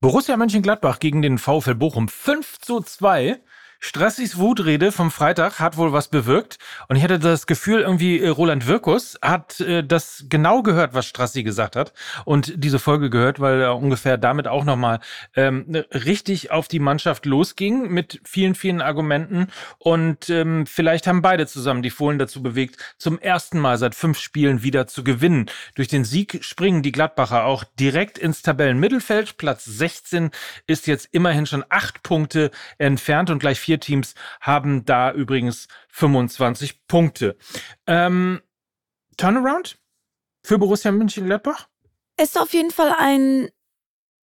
Borussia 0.00 0.36
Mönchengladbach 0.36 0.98
gegen 0.98 1.22
den 1.22 1.38
VfL 1.38 1.76
Bochum 1.76 2.08
5 2.08 2.58
zu 2.58 2.80
2. 2.80 3.40
Stressis 3.84 4.38
Wutrede 4.38 4.92
vom 4.92 5.10
Freitag 5.10 5.58
hat 5.58 5.76
wohl 5.76 5.92
was 5.92 6.06
bewirkt. 6.06 6.58
Und 6.86 6.94
ich 6.94 7.02
hatte 7.02 7.18
das 7.18 7.48
Gefühl, 7.48 7.80
irgendwie 7.80 8.20
äh, 8.20 8.28
Roland 8.28 8.68
Wirkus 8.68 9.18
hat 9.20 9.58
äh, 9.58 9.82
das 9.82 10.26
genau 10.28 10.62
gehört, 10.62 10.94
was 10.94 11.04
Strassi 11.04 11.42
gesagt 11.42 11.74
hat. 11.74 11.92
Und 12.24 12.52
diese 12.54 12.78
Folge 12.78 13.10
gehört, 13.10 13.40
weil 13.40 13.60
er 13.60 13.76
ungefähr 13.76 14.18
damit 14.18 14.46
auch 14.46 14.62
nochmal 14.62 15.00
ähm, 15.34 15.82
richtig 15.92 16.52
auf 16.52 16.68
die 16.68 16.78
Mannschaft 16.78 17.26
losging 17.26 17.90
mit 17.90 18.20
vielen, 18.22 18.54
vielen 18.54 18.80
Argumenten. 18.80 19.48
Und 19.78 20.30
ähm, 20.30 20.64
vielleicht 20.64 21.08
haben 21.08 21.20
beide 21.20 21.48
zusammen 21.48 21.82
die 21.82 21.90
Fohlen 21.90 22.20
dazu 22.20 22.40
bewegt, 22.40 22.76
zum 22.98 23.18
ersten 23.18 23.58
Mal 23.58 23.78
seit 23.78 23.96
fünf 23.96 24.20
Spielen 24.20 24.62
wieder 24.62 24.86
zu 24.86 25.02
gewinnen. 25.02 25.50
Durch 25.74 25.88
den 25.88 26.04
Sieg 26.04 26.44
springen 26.44 26.84
die 26.84 26.92
Gladbacher 26.92 27.46
auch 27.46 27.64
direkt 27.80 28.16
ins 28.16 28.42
Tabellenmittelfeld. 28.42 29.38
Platz 29.38 29.64
16 29.64 30.30
ist 30.68 30.86
jetzt 30.86 31.08
immerhin 31.10 31.46
schon 31.46 31.64
acht 31.68 32.04
Punkte 32.04 32.52
entfernt 32.78 33.28
und 33.28 33.40
gleich 33.40 33.58
vier 33.58 33.71
vier 33.72 33.80
Teams 33.80 34.14
haben 34.40 34.84
da 34.84 35.12
übrigens 35.12 35.66
25 35.88 36.86
Punkte. 36.86 37.36
Ähm, 37.86 38.42
Turnaround 39.16 39.78
für 40.44 40.58
Borussia 40.58 40.92
Mönchengladbach? 40.92 41.68
Ist 42.20 42.38
auf 42.38 42.52
jeden 42.52 42.70
Fall 42.70 42.94
ein 42.98 43.48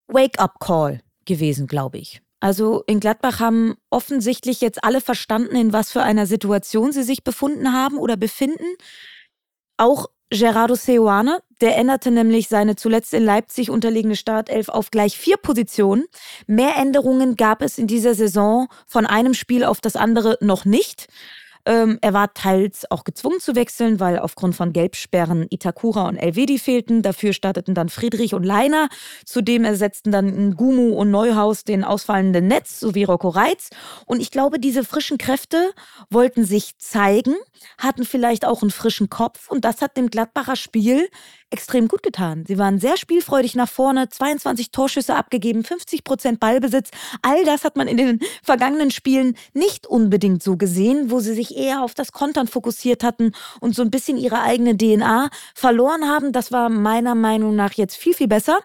Wake-up-Call 0.08 1.00
gewesen, 1.24 1.66
glaube 1.66 1.98
ich. 1.98 2.20
Also 2.40 2.84
in 2.86 3.00
Gladbach 3.00 3.40
haben 3.40 3.76
offensichtlich 3.90 4.60
jetzt 4.60 4.84
alle 4.84 5.00
verstanden, 5.00 5.56
in 5.56 5.72
was 5.72 5.92
für 5.92 6.02
einer 6.02 6.26
Situation 6.26 6.92
sie 6.92 7.02
sich 7.02 7.24
befunden 7.24 7.72
haben 7.72 7.96
oder 7.98 8.16
befinden. 8.16 8.76
Auch 9.78 10.06
Gerardo 10.30 10.74
Seoane. 10.74 11.40
Der 11.60 11.76
änderte 11.76 12.10
nämlich 12.12 12.48
seine 12.48 12.76
zuletzt 12.76 13.12
in 13.14 13.24
Leipzig 13.24 13.70
unterlegene 13.70 14.14
Startelf 14.14 14.68
auf 14.68 14.90
gleich 14.90 15.18
vier 15.18 15.36
Positionen. 15.38 16.04
Mehr 16.46 16.76
Änderungen 16.76 17.34
gab 17.34 17.62
es 17.62 17.78
in 17.78 17.88
dieser 17.88 18.14
Saison 18.14 18.68
von 18.86 19.06
einem 19.06 19.34
Spiel 19.34 19.64
auf 19.64 19.80
das 19.80 19.96
andere 19.96 20.38
noch 20.40 20.64
nicht. 20.64 21.08
Ähm, 21.68 21.98
er 22.00 22.14
war 22.14 22.32
teils 22.32 22.90
auch 22.90 23.04
gezwungen 23.04 23.40
zu 23.40 23.54
wechseln, 23.54 24.00
weil 24.00 24.18
aufgrund 24.18 24.56
von 24.56 24.72
Gelbsperren 24.72 25.46
Itakura 25.50 26.08
und 26.08 26.16
Elvedi 26.16 26.58
fehlten. 26.58 27.02
Dafür 27.02 27.34
starteten 27.34 27.74
dann 27.74 27.90
Friedrich 27.90 28.32
und 28.32 28.42
Leiner. 28.42 28.88
Zudem 29.26 29.66
ersetzten 29.66 30.10
dann 30.10 30.56
Gumu 30.56 30.94
und 30.94 31.10
Neuhaus 31.10 31.64
den 31.64 31.84
ausfallenden 31.84 32.46
Netz 32.48 32.80
sowie 32.80 33.04
Rocco 33.04 33.28
Reitz. 33.28 33.68
Und 34.06 34.20
ich 34.20 34.30
glaube, 34.30 34.58
diese 34.58 34.82
frischen 34.82 35.18
Kräfte 35.18 35.72
wollten 36.08 36.42
sich 36.42 36.78
zeigen, 36.78 37.34
hatten 37.76 38.06
vielleicht 38.06 38.46
auch 38.46 38.62
einen 38.62 38.70
frischen 38.70 39.10
Kopf. 39.10 39.50
Und 39.50 39.66
das 39.66 39.82
hat 39.82 39.98
dem 39.98 40.08
Gladbacher 40.08 40.56
Spiel 40.56 41.10
extrem 41.50 41.88
gut 41.88 42.02
getan. 42.02 42.44
Sie 42.46 42.58
waren 42.58 42.78
sehr 42.78 42.96
spielfreudig 42.96 43.54
nach 43.54 43.68
vorne, 43.68 44.08
22 44.08 44.70
Torschüsse 44.70 45.14
abgegeben, 45.14 45.64
50 45.64 46.04
Prozent 46.04 46.40
Ballbesitz. 46.40 46.90
All 47.22 47.44
das 47.44 47.64
hat 47.64 47.76
man 47.76 47.88
in 47.88 47.96
den 47.96 48.20
vergangenen 48.42 48.90
Spielen 48.90 49.34
nicht 49.54 49.86
unbedingt 49.86 50.42
so 50.42 50.56
gesehen, 50.56 51.10
wo 51.10 51.20
sie 51.20 51.34
sich 51.34 51.57
eher 51.58 51.82
auf 51.82 51.94
das 51.94 52.12
Kontern 52.12 52.46
fokussiert 52.46 53.04
hatten 53.04 53.32
und 53.60 53.74
so 53.74 53.82
ein 53.82 53.90
bisschen 53.90 54.16
ihre 54.16 54.40
eigene 54.42 54.76
DNA 54.76 55.30
verloren 55.54 56.08
haben. 56.08 56.32
Das 56.32 56.52
war 56.52 56.68
meiner 56.68 57.14
Meinung 57.14 57.56
nach 57.56 57.72
jetzt 57.74 57.96
viel, 57.96 58.14
viel 58.14 58.28
besser. 58.28 58.60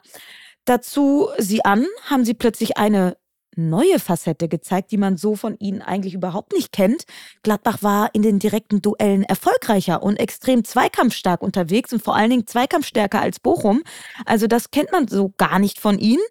Dazu 0.65 1.27
sie 1.37 1.65
an, 1.65 1.85
haben 2.09 2.23
sie 2.23 2.33
plötzlich 2.33 2.77
eine 2.77 3.17
neue 3.55 3.99
Facette 3.99 4.47
gezeigt, 4.47 4.91
die 4.91 4.97
man 4.97 5.17
so 5.17 5.35
von 5.35 5.57
ihnen 5.59 5.81
eigentlich 5.81 6.13
überhaupt 6.13 6.53
nicht 6.53 6.71
kennt. 6.71 7.03
Gladbach 7.43 7.79
war 7.81 8.09
in 8.13 8.21
den 8.21 8.39
direkten 8.39 8.81
Duellen 8.81 9.23
erfolgreicher 9.23 10.03
und 10.03 10.17
extrem 10.17 10.63
zweikampfstark 10.63 11.41
unterwegs 11.41 11.93
und 11.93 12.01
vor 12.01 12.15
allen 12.15 12.29
Dingen 12.29 12.47
zweikampfstärker 12.47 13.21
als 13.21 13.39
Bochum. 13.39 13.83
Also 14.25 14.47
das 14.47 14.71
kennt 14.71 14.91
man 14.91 15.07
so 15.07 15.33
gar 15.37 15.59
nicht 15.59 15.79
von 15.79 15.99
ihnen. 15.99 16.23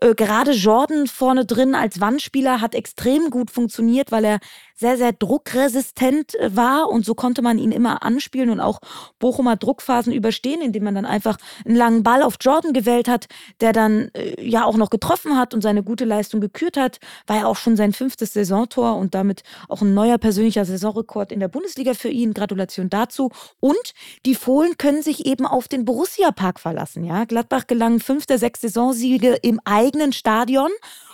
Äh, 0.00 0.14
gerade 0.14 0.52
Jordan 0.52 1.06
vorne 1.06 1.44
drin 1.44 1.74
als 1.74 2.00
Wandspieler 2.00 2.60
hat 2.60 2.74
extrem 2.74 3.30
gut 3.30 3.50
funktioniert, 3.50 4.12
weil 4.12 4.24
er 4.24 4.38
sehr, 4.78 4.96
sehr 4.96 5.12
druckresistent 5.12 6.34
äh, 6.36 6.54
war 6.54 6.88
und 6.88 7.04
so 7.04 7.14
konnte 7.14 7.42
man 7.42 7.58
ihn 7.58 7.72
immer 7.72 8.02
anspielen 8.02 8.50
und 8.50 8.60
auch 8.60 8.80
Bochumer 9.18 9.56
Druckphasen 9.56 10.12
überstehen, 10.12 10.62
indem 10.62 10.84
man 10.84 10.94
dann 10.94 11.04
einfach 11.04 11.36
einen 11.66 11.76
langen 11.76 12.02
Ball 12.02 12.22
auf 12.22 12.36
Jordan 12.40 12.72
gewählt 12.72 13.08
hat, 13.08 13.26
der 13.60 13.72
dann 13.72 14.10
äh, 14.14 14.40
ja 14.40 14.64
auch 14.64 14.76
noch 14.76 14.90
getroffen 14.90 15.36
hat 15.36 15.52
und 15.52 15.62
seine 15.62 15.82
gute 15.82 16.04
Leistung 16.04 16.40
gekürt 16.40 16.76
hat. 16.76 17.00
War 17.26 17.36
ja 17.38 17.46
auch 17.46 17.56
schon 17.56 17.76
sein 17.76 17.92
fünftes 17.92 18.32
Saisontor 18.32 18.96
und 18.96 19.14
damit 19.14 19.42
auch 19.68 19.82
ein 19.82 19.94
neuer 19.94 20.18
persönlicher 20.18 20.64
Saisonrekord 20.64 21.32
in 21.32 21.40
der 21.40 21.48
Bundesliga 21.48 21.94
für 21.94 22.10
ihn. 22.10 22.32
Gratulation 22.32 22.88
dazu. 22.88 23.30
Und 23.58 23.94
die 24.26 24.36
Fohlen 24.36 24.78
können 24.78 25.02
sich 25.02 25.26
eben 25.26 25.44
auf 25.44 25.66
den 25.66 25.84
Borussia-Park 25.84 26.60
verlassen. 26.60 27.04
Ja? 27.04 27.24
Gladbach 27.24 27.66
gelangen 27.66 28.00
fünf 28.00 28.26
der 28.26 28.38
sechs 28.38 28.60
Saisonsiege 28.60 29.34
im 29.42 29.60
eigenen 29.64 30.12
Stadion 30.12 30.70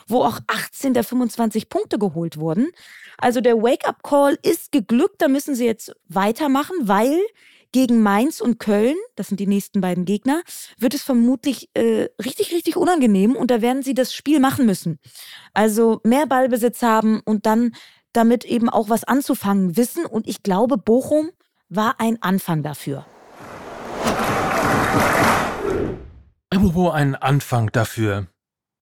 wo 0.07 0.23
auch 0.23 0.39
18 0.47 0.95
der 0.95 1.05
25 1.05 1.69
Punkte 1.69 1.99
geholt 1.99 2.39
wurden. 2.39 2.71
Also 3.19 3.41
der 3.41 3.57
Wake-up-Call 3.57 4.39
ist 4.43 4.73
geglückt, 4.73 5.17
da 5.23 5.29
müssen 5.29 5.55
sie 5.55 5.67
jetzt 5.67 5.95
weitermachen, 6.09 6.77
weil 6.83 7.21
gegen 7.73 8.03
Mainz 8.03 8.41
und 8.41 8.61
Köln, 8.61 8.95
das 9.17 9.27
sind 9.29 9.41
die 9.41 9.49
nächsten 9.49 9.81
beiden 9.81 10.05
Gegner, 10.05 10.43
wird 10.79 10.95
es 10.95 11.03
vermutlich 11.03 11.71
äh, 11.75 12.09
richtig, 12.25 12.53
richtig 12.53 12.77
unangenehm 12.77 13.35
und 13.35 13.51
da 13.51 13.63
werden 13.63 13.83
sie 13.83 13.95
das 13.95 14.15
Spiel 14.15 14.39
machen 14.39 14.65
müssen. 14.65 15.01
Also 15.55 16.01
mehr 16.05 16.27
Ballbesitz 16.27 16.83
haben 16.83 17.21
und 17.25 17.47
dann 17.47 17.73
damit 18.15 18.45
eben 18.45 18.71
auch 18.71 18.89
was 18.89 19.05
anzufangen 19.05 19.77
wissen. 19.77 20.07
Und 20.07 20.27
ich 20.27 20.43
glaube, 20.43 20.79
Bochum 20.79 21.31
war 21.69 21.97
ein 21.99 22.23
Anfang 22.23 22.63
dafür. 22.63 23.05
Apropos 26.51 26.95
ein 26.95 27.17
Anfang 27.17 27.71
dafür. 27.73 28.29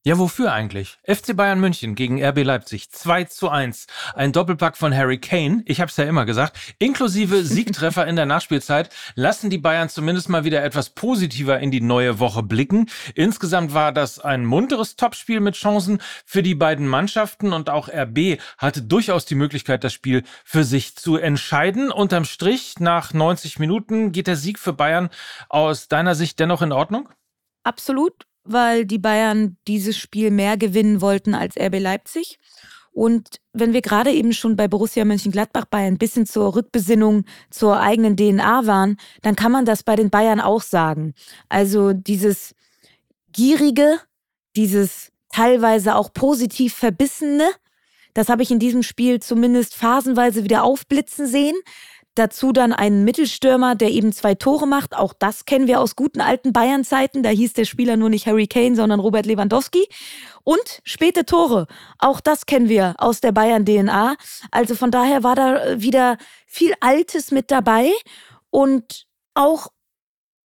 Ja, 0.04 0.18
wofür 0.18 0.52
eigentlich? 0.52 0.98
FC 1.04 1.36
Bayern 1.36 1.60
München 1.60 1.94
gegen 1.94 2.20
RB 2.20 2.42
Leipzig 2.42 2.90
2 2.90 3.22
zu 3.22 3.48
1. 3.48 3.86
Ein 4.16 4.32
Doppelpack 4.32 4.76
von 4.76 4.92
Harry 4.92 5.18
Kane, 5.18 5.62
ich 5.64 5.80
hab's 5.80 5.96
ja 5.96 6.02
immer 6.02 6.24
gesagt, 6.24 6.58
inklusive 6.80 7.44
Siegtreffer 7.44 8.04
in 8.08 8.16
der 8.16 8.26
Nachspielzeit, 8.26 8.90
lassen 9.14 9.48
die 9.48 9.58
Bayern 9.58 9.88
zumindest 9.88 10.28
mal 10.28 10.42
wieder 10.42 10.64
etwas 10.64 10.90
positiver 10.90 11.60
in 11.60 11.70
die 11.70 11.80
neue 11.80 12.18
Woche 12.18 12.42
blicken. 12.42 12.90
Insgesamt 13.14 13.74
war 13.74 13.92
das 13.92 14.18
ein 14.18 14.44
munteres 14.44 14.96
Topspiel 14.96 15.38
mit 15.38 15.54
Chancen 15.54 16.02
für 16.26 16.42
die 16.42 16.56
beiden 16.56 16.88
Mannschaften 16.88 17.52
und 17.52 17.70
auch 17.70 17.88
RB 17.88 18.40
hatte 18.58 18.82
durchaus 18.82 19.24
die 19.24 19.36
Möglichkeit, 19.36 19.84
das 19.84 19.92
Spiel 19.92 20.24
für 20.44 20.64
sich 20.64 20.96
zu 20.96 21.16
entscheiden. 21.16 21.92
Unterm 21.92 22.24
Strich, 22.24 22.80
nach 22.80 23.14
90 23.14 23.60
Minuten 23.60 24.10
geht 24.10 24.26
der 24.26 24.34
Sieg 24.34 24.58
für 24.58 24.72
Bayern 24.72 25.10
aus 25.48 25.86
deiner 25.86 26.16
Sicht 26.16 26.40
dennoch 26.40 26.60
in 26.60 26.72
Ordnung? 26.72 27.08
Absolut 27.62 28.26
weil 28.44 28.86
die 28.86 28.98
Bayern 28.98 29.56
dieses 29.68 29.96
Spiel 29.96 30.30
mehr 30.30 30.56
gewinnen 30.56 31.00
wollten 31.00 31.34
als 31.34 31.56
RB 31.56 31.78
Leipzig. 31.78 32.38
Und 32.92 33.40
wenn 33.54 33.72
wir 33.72 33.80
gerade 33.80 34.12
eben 34.12 34.32
schon 34.32 34.54
bei 34.54 34.68
Borussia 34.68 35.04
Mönchengladbach 35.04 35.64
bei 35.64 35.78
ein 35.78 35.96
bisschen 35.96 36.26
zur 36.26 36.54
Rückbesinnung 36.54 37.24
zur 37.50 37.80
eigenen 37.80 38.16
DNA 38.16 38.66
waren, 38.66 38.96
dann 39.22 39.34
kann 39.34 39.50
man 39.50 39.64
das 39.64 39.82
bei 39.82 39.96
den 39.96 40.10
Bayern 40.10 40.40
auch 40.40 40.60
sagen. 40.60 41.14
Also 41.48 41.94
dieses 41.94 42.54
gierige, 43.32 43.98
dieses 44.56 45.10
teilweise 45.30 45.94
auch 45.94 46.12
positiv 46.12 46.74
verbissene, 46.74 47.50
das 48.12 48.28
habe 48.28 48.42
ich 48.42 48.50
in 48.50 48.58
diesem 48.58 48.82
Spiel 48.82 49.20
zumindest 49.20 49.74
phasenweise 49.74 50.44
wieder 50.44 50.62
aufblitzen 50.62 51.26
sehen. 51.26 51.56
Dazu 52.14 52.52
dann 52.52 52.72
einen 52.72 53.04
Mittelstürmer, 53.04 53.74
der 53.74 53.90
eben 53.90 54.12
zwei 54.12 54.34
Tore 54.34 54.66
macht. 54.66 54.94
Auch 54.94 55.14
das 55.14 55.46
kennen 55.46 55.66
wir 55.66 55.80
aus 55.80 55.96
guten 55.96 56.20
alten 56.20 56.52
Bayern-Zeiten. 56.52 57.22
Da 57.22 57.30
hieß 57.30 57.54
der 57.54 57.64
Spieler 57.64 57.96
nur 57.96 58.10
nicht 58.10 58.26
Harry 58.26 58.46
Kane, 58.46 58.76
sondern 58.76 59.00
Robert 59.00 59.24
Lewandowski. 59.24 59.88
Und 60.44 60.80
späte 60.84 61.24
Tore. 61.24 61.66
Auch 61.98 62.20
das 62.20 62.44
kennen 62.44 62.68
wir 62.68 62.94
aus 62.98 63.20
der 63.20 63.32
Bayern-DNA. 63.32 64.16
Also 64.50 64.74
von 64.74 64.90
daher 64.90 65.22
war 65.22 65.34
da 65.34 65.80
wieder 65.80 66.18
viel 66.46 66.74
Altes 66.80 67.30
mit 67.30 67.50
dabei. 67.50 67.90
Und 68.50 69.06
auch 69.34 69.68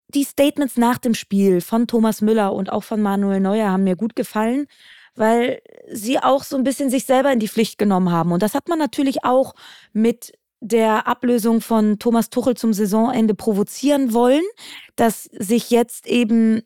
die 0.08 0.24
Statements 0.24 0.76
nach 0.76 0.98
dem 0.98 1.14
Spiel 1.14 1.62
von 1.62 1.86
Thomas 1.86 2.20
Müller 2.20 2.52
und 2.52 2.70
auch 2.70 2.84
von 2.84 3.00
Manuel 3.00 3.40
Neuer 3.40 3.70
haben 3.70 3.84
mir 3.84 3.96
gut 3.96 4.14
gefallen 4.14 4.66
weil 5.16 5.62
sie 5.90 6.18
auch 6.18 6.42
so 6.42 6.56
ein 6.56 6.64
bisschen 6.64 6.90
sich 6.90 7.06
selber 7.06 7.32
in 7.32 7.38
die 7.38 7.48
Pflicht 7.48 7.78
genommen 7.78 8.10
haben. 8.10 8.32
Und 8.32 8.42
das 8.42 8.54
hat 8.54 8.68
man 8.68 8.78
natürlich 8.78 9.24
auch 9.24 9.54
mit 9.92 10.32
der 10.64 11.06
Ablösung 11.06 11.60
von 11.60 11.98
Thomas 11.98 12.30
Tuchel 12.30 12.56
zum 12.56 12.72
Saisonende 12.72 13.34
provozieren 13.34 14.14
wollen, 14.14 14.42
dass 14.96 15.24
sich 15.24 15.70
jetzt 15.70 16.06
eben 16.06 16.62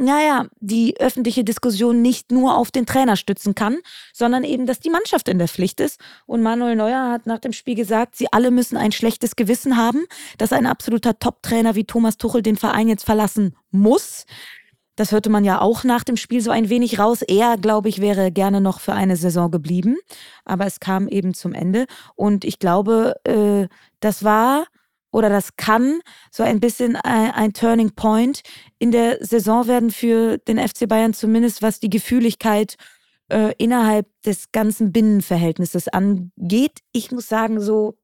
naja, 0.00 0.46
die 0.60 0.98
öffentliche 0.98 1.44
Diskussion 1.44 2.00
nicht 2.00 2.32
nur 2.32 2.56
auf 2.56 2.70
den 2.70 2.86
Trainer 2.86 3.16
stützen 3.16 3.54
kann, 3.54 3.78
sondern 4.14 4.44
eben, 4.44 4.64
dass 4.64 4.80
die 4.80 4.88
Mannschaft 4.88 5.28
in 5.28 5.38
der 5.38 5.46
Pflicht 5.46 5.78
ist. 5.78 6.00
Und 6.24 6.42
Manuel 6.42 6.74
Neuer 6.74 7.10
hat 7.10 7.26
nach 7.26 7.38
dem 7.38 7.52
Spiel 7.52 7.74
gesagt, 7.74 8.16
sie 8.16 8.32
alle 8.32 8.50
müssen 8.50 8.78
ein 8.78 8.92
schlechtes 8.92 9.36
Gewissen 9.36 9.76
haben, 9.76 10.06
dass 10.38 10.54
ein 10.54 10.64
absoluter 10.64 11.18
Top-Trainer 11.18 11.74
wie 11.74 11.84
Thomas 11.84 12.16
Tuchel 12.16 12.40
den 12.40 12.56
Verein 12.56 12.88
jetzt 12.88 13.04
verlassen 13.04 13.54
muss. 13.70 14.24
Das 14.96 15.12
hörte 15.12 15.30
man 15.30 15.44
ja 15.44 15.60
auch 15.60 15.84
nach 15.84 16.04
dem 16.04 16.16
Spiel 16.16 16.40
so 16.40 16.50
ein 16.50 16.68
wenig 16.68 16.98
raus. 16.98 17.22
Er, 17.22 17.56
glaube 17.56 17.88
ich, 17.88 18.00
wäre 18.00 18.30
gerne 18.30 18.60
noch 18.60 18.80
für 18.80 18.92
eine 18.92 19.16
Saison 19.16 19.50
geblieben. 19.50 19.96
Aber 20.44 20.66
es 20.66 20.80
kam 20.80 21.08
eben 21.08 21.34
zum 21.34 21.54
Ende. 21.54 21.86
Und 22.16 22.44
ich 22.44 22.58
glaube, 22.58 23.14
äh, 23.24 23.68
das 24.00 24.24
war 24.24 24.66
oder 25.12 25.28
das 25.28 25.56
kann 25.56 26.00
so 26.30 26.42
ein 26.42 26.60
bisschen 26.60 26.96
ein, 26.96 27.32
ein, 27.32 27.52
Turning 27.52 27.92
Point 27.92 28.42
in 28.78 28.92
der 28.92 29.24
Saison 29.24 29.66
werden 29.66 29.90
für 29.90 30.38
den 30.38 30.58
FC 30.58 30.88
Bayern, 30.88 31.14
zumindest 31.14 31.62
was 31.62 31.80
die 31.80 31.90
Gefühligkeit 31.90 32.76
äh, 33.28 33.52
innerhalb 33.58 34.06
des 34.22 34.52
ganzen 34.52 34.92
Binnenverhältnisses 34.92 35.88
angeht. 35.88 36.80
Ich 36.92 37.10
muss 37.10 37.28
sagen, 37.28 37.60
so, 37.60 37.96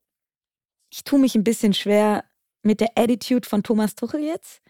ich 0.91 1.05
tue 1.05 1.19
mich 1.19 1.35
ein 1.35 1.45
bisschen 1.45 1.75
schwer 1.75 2.25
mit 2.67 2.81
der 2.81 2.91
Attitude 2.97 3.49
von 3.49 3.63
Thomas 3.63 3.95
Tuchel 3.95 4.23
jetzt. 4.23 4.61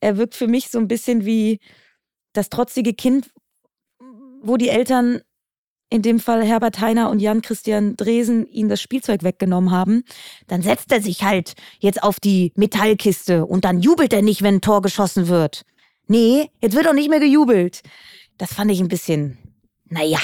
Er 0.00 0.16
wirkt 0.16 0.34
für 0.34 0.46
mich 0.46 0.68
so 0.68 0.78
ein 0.78 0.88
bisschen 0.88 1.24
wie 1.24 1.60
das 2.32 2.48
trotzige 2.48 2.94
Kind, 2.94 3.30
wo 4.42 4.56
die 4.56 4.68
Eltern, 4.68 5.20
in 5.90 6.02
dem 6.02 6.20
Fall 6.20 6.44
Herbert 6.44 6.80
Heiner 6.80 7.10
und 7.10 7.20
Jan 7.20 7.42
Christian 7.42 7.96
Dresen, 7.96 8.46
ihnen 8.46 8.68
das 8.68 8.82
Spielzeug 8.82 9.22
weggenommen 9.22 9.70
haben. 9.70 10.02
Dann 10.46 10.62
setzt 10.62 10.92
er 10.92 11.00
sich 11.00 11.22
halt 11.22 11.54
jetzt 11.78 12.02
auf 12.02 12.20
die 12.20 12.52
Metallkiste 12.56 13.46
und 13.46 13.64
dann 13.64 13.80
jubelt 13.80 14.12
er 14.12 14.22
nicht, 14.22 14.42
wenn 14.42 14.56
ein 14.56 14.60
Tor 14.60 14.82
geschossen 14.82 15.28
wird. 15.28 15.62
Nee, 16.06 16.50
jetzt 16.60 16.74
wird 16.74 16.88
auch 16.88 16.92
nicht 16.94 17.08
mehr 17.08 17.20
gejubelt. 17.20 17.82
Das 18.36 18.52
fand 18.52 18.70
ich 18.70 18.80
ein 18.80 18.88
bisschen, 18.88 19.38
naja, 19.86 20.18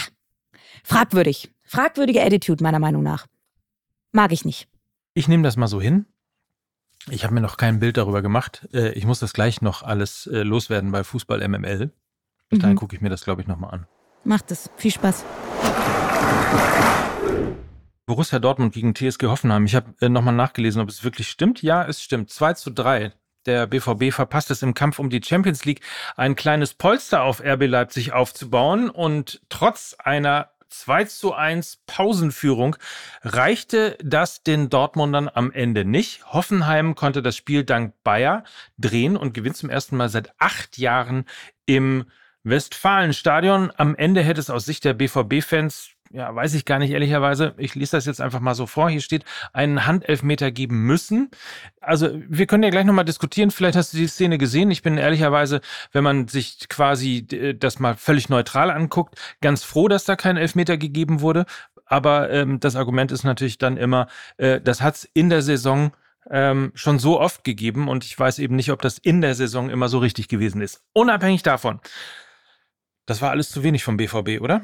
fragwürdig. 0.83 1.51
Fragwürdige 1.63 2.23
Attitude, 2.23 2.63
meiner 2.63 2.81
Meinung 2.81 3.03
nach. 3.03 3.27
Mag 4.13 4.33
ich 4.33 4.45
nicht. 4.45 4.67
Ich 5.15 5.29
nehme 5.29 5.45
das 5.45 5.57
mal 5.57 5.69
so 5.69 5.81
hin. 5.81 6.07
Ich 7.09 7.25
habe 7.25 7.33
mir 7.33 7.41
noch 7.41 7.57
kein 7.57 7.81
Bild 7.81 7.97
darüber 7.97 8.23
gemacht. 8.23 8.69
Äh, 8.73 8.93
ich 8.93 9.07
muss 9.07 9.21
das 9.21 9.33
gleich 9.33 9.63
noch 9.63 9.83
alles 9.83 10.27
äh, 10.27 10.43
loswerden 10.43 10.93
bei 10.93 11.03
Fußball 11.03 11.47
MML. 11.47 11.91
Bis 12.49 12.59
dahin 12.59 12.75
mhm. 12.75 12.79
gucke 12.79 12.95
ich 12.97 13.01
mir 13.01 13.09
das, 13.09 13.25
glaube 13.25 13.41
ich, 13.41 13.49
nochmal 13.49 13.73
an. 13.73 13.87
Macht 14.25 14.51
es. 14.51 14.71
Viel 14.77 14.91
Spaß. 14.91 15.25
Borussia 18.07 18.39
Dortmund 18.39 18.75
gegen 18.75 18.95
TSG 18.95 19.27
Hoffenheim. 19.27 19.65
Ich 19.65 19.75
habe 19.75 19.95
äh, 20.01 20.09
nochmal 20.09 20.35
nachgelesen, 20.35 20.83
ob 20.83 20.89
es 20.89 21.05
wirklich 21.05 21.29
stimmt. 21.29 21.63
Ja, 21.63 21.87
es 21.87 22.03
stimmt. 22.03 22.31
2 22.31 22.55
zu 22.55 22.71
3. 22.71 23.13
Der 23.47 23.67
Der 23.67 23.67
BVB 23.67 24.13
verpasst 24.13 24.51
es 24.51 24.63
im 24.63 24.75
Kampf 24.75 24.99
um 24.99 25.09
die 25.09 25.23
Champions 25.25 25.65
League, 25.65 25.81
ein 26.17 26.37
kleines 26.37 26.75
Polster 26.75 27.23
auf 27.23 27.41
RB 27.41 27.67
Leipzig 27.67 28.13
aufzubauen 28.13 28.91
und 28.91 29.41
trotz 29.49 29.97
einer 29.99 30.51
2 30.71 31.05
zu 31.05 31.35
1 31.35 31.83
Pausenführung 31.87 32.77
reichte 33.23 33.99
das 34.03 34.43
den 34.43 34.71
Dortmundern 34.71 35.29
am 35.33 35.53
Ende 35.53 35.85
nicht. 35.85 36.33
Hoffenheim 36.33 36.95
konnte 36.95 37.23
das 37.23 37.37
Spiel 37.37 37.65
dank 37.65 37.95
Bayer 38.03 38.45
drehen 38.79 39.17
und 39.17 39.35
gewinnt 39.35 39.57
zum 39.57 39.71
ersten 39.71 39.97
Mal 39.97 40.09
seit 40.09 40.33
acht 40.39 40.79
Jahren 40.79 41.25
im 41.67 42.05
Westfalenstadion. 42.45 43.73
Am 43.77 43.95
Ende 43.95 44.23
hätte 44.23 44.41
es 44.41 44.51
aus 44.51 44.65
Sicht 44.65 44.85
der 44.85 44.95
BVB-Fans 44.95 45.91
ja, 46.13 46.35
weiß 46.35 46.55
ich 46.55 46.65
gar 46.65 46.81
nicht 46.81 46.91
ehrlicherweise. 46.91 47.55
Ich 47.57 47.77
lese 47.77 47.97
das 47.97 48.05
jetzt 48.05 48.21
einfach 48.21 48.41
mal 48.41 48.57
so 48.57 48.67
vor. 48.67 48.91
Hier 48.91 49.01
steht, 49.01 49.25
einen 49.53 49.87
Handelfmeter 49.87 50.51
geben 50.51 50.83
müssen. 50.83 51.31
Also 51.81 52.11
wir 52.29 52.47
können 52.47 52.65
ja 52.65 52.71
gleich 52.71 52.85
nochmal 52.85 53.05
diskutieren. 53.05 53.53
Vielleicht 53.53 53.77
hast 53.77 53.93
du 53.93 53.97
die 53.97 54.09
Szene 54.09 54.37
gesehen. 54.37 54.73
Ich 54.73 54.83
bin 54.83 54.99
ehrlicherweise, 54.99 55.61
wenn 55.93 56.03
man 56.03 56.27
sich 56.27 56.69
quasi 56.69 57.27
äh, 57.31 57.55
das 57.55 57.79
mal 57.79 57.95
völlig 57.95 58.29
neutral 58.29 58.73
anguckt, 58.73 59.21
ganz 59.41 59.63
froh, 59.63 59.87
dass 59.87 60.05
da 60.05 60.17
kein 60.17 60.37
Elfmeter 60.37 60.77
gegeben 60.77 61.21
wurde. 61.21 61.47
Aber 61.87 62.31
ähm, 62.31 62.59
das 62.59 62.75
Argument 62.75 63.13
ist 63.13 63.23
natürlich 63.23 63.59
dann 63.59 63.77
immer, 63.77 64.09
äh, 64.37 64.61
das 64.61 64.81
hat 64.81 64.97
es 64.97 65.05
in 65.05 65.31
der 65.31 65.43
Saison 65.43 65.93
ähm, 66.29 66.73
schon 66.75 66.99
so 66.99 67.21
oft 67.21 67.45
gegeben 67.45 67.89
und 67.89 68.05
ich 68.05 68.19
weiß 68.19 68.41
eben 68.41 68.57
nicht, 68.57 68.73
ob 68.73 68.83
das 68.83 68.99
in 68.99 69.21
der 69.21 69.37
Saison 69.37 69.71
immer 69.71 69.89
so 69.89 69.99
richtig 69.99 70.27
gewesen 70.27 70.61
ist. 70.61 70.83
Unabhängig 70.93 71.45
davon. 71.45 71.81
Das 73.07 73.23
war 73.23 73.31
alles 73.31 73.51
zu 73.51 73.63
wenig 73.63 73.85
vom 73.85 73.97
BVB, 73.97 74.41
oder? 74.41 74.63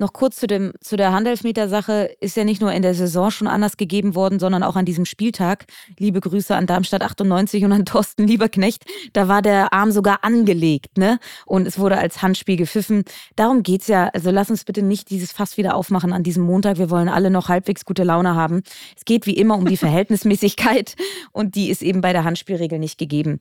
Noch 0.00 0.12
kurz 0.12 0.36
zu, 0.36 0.46
dem, 0.46 0.72
zu 0.80 0.96
der 0.96 1.12
Handelfmeter-Sache. 1.12 2.14
Ist 2.20 2.36
ja 2.36 2.44
nicht 2.44 2.60
nur 2.60 2.72
in 2.72 2.82
der 2.82 2.94
Saison 2.94 3.32
schon 3.32 3.48
anders 3.48 3.76
gegeben 3.76 4.14
worden, 4.14 4.38
sondern 4.38 4.62
auch 4.62 4.76
an 4.76 4.84
diesem 4.84 5.04
Spieltag. 5.04 5.66
Liebe 5.98 6.20
Grüße 6.20 6.54
an 6.54 6.66
Darmstadt 6.66 7.02
98 7.02 7.64
und 7.64 7.72
an 7.72 7.84
Thorsten 7.84 8.24
Lieberknecht. 8.24 8.84
Da 9.12 9.26
war 9.26 9.42
der 9.42 9.72
Arm 9.72 9.90
sogar 9.90 10.22
angelegt, 10.22 10.98
ne? 10.98 11.18
Und 11.46 11.66
es 11.66 11.80
wurde 11.80 11.98
als 11.98 12.22
Handspiel 12.22 12.56
gepfiffen. 12.56 13.02
Darum 13.34 13.64
geht's 13.64 13.88
ja. 13.88 14.08
Also 14.14 14.30
lass 14.30 14.50
uns 14.50 14.64
bitte 14.64 14.82
nicht 14.82 15.10
dieses 15.10 15.32
Fass 15.32 15.56
wieder 15.56 15.74
aufmachen 15.74 16.12
an 16.12 16.22
diesem 16.22 16.44
Montag. 16.44 16.78
Wir 16.78 16.90
wollen 16.90 17.08
alle 17.08 17.30
noch 17.30 17.48
halbwegs 17.48 17.84
gute 17.84 18.04
Laune 18.04 18.36
haben. 18.36 18.62
Es 18.96 19.04
geht 19.04 19.26
wie 19.26 19.36
immer 19.36 19.56
um 19.56 19.66
die 19.66 19.76
Verhältnismäßigkeit 19.76 20.94
und 21.32 21.56
die 21.56 21.70
ist 21.70 21.82
eben 21.82 22.02
bei 22.02 22.12
der 22.12 22.22
Handspielregel 22.22 22.78
nicht 22.78 22.98
gegeben. 22.98 23.40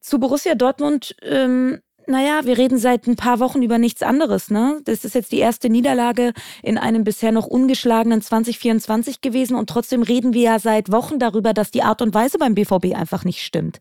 Zu 0.00 0.18
Borussia 0.18 0.54
Dortmund 0.54 1.16
ähm, 1.22 1.80
naja, 2.06 2.44
wir 2.44 2.58
reden 2.58 2.78
seit 2.78 3.06
ein 3.06 3.16
paar 3.16 3.40
Wochen 3.40 3.62
über 3.62 3.78
nichts 3.78 4.02
anderes. 4.02 4.50
Ne? 4.50 4.80
Das 4.84 5.04
ist 5.04 5.14
jetzt 5.14 5.32
die 5.32 5.38
erste 5.38 5.68
Niederlage 5.70 6.32
in 6.62 6.78
einem 6.78 7.04
bisher 7.04 7.32
noch 7.32 7.46
ungeschlagenen 7.46 8.20
2024 8.20 9.20
gewesen 9.20 9.56
und 9.56 9.68
trotzdem 9.68 10.02
reden 10.02 10.34
wir 10.34 10.42
ja 10.42 10.58
seit 10.58 10.92
Wochen 10.92 11.18
darüber, 11.18 11.54
dass 11.54 11.70
die 11.70 11.82
Art 11.82 12.02
und 12.02 12.14
Weise 12.14 12.38
beim 12.38 12.54
BVB 12.54 12.94
einfach 12.94 13.24
nicht 13.24 13.42
stimmt. 13.42 13.78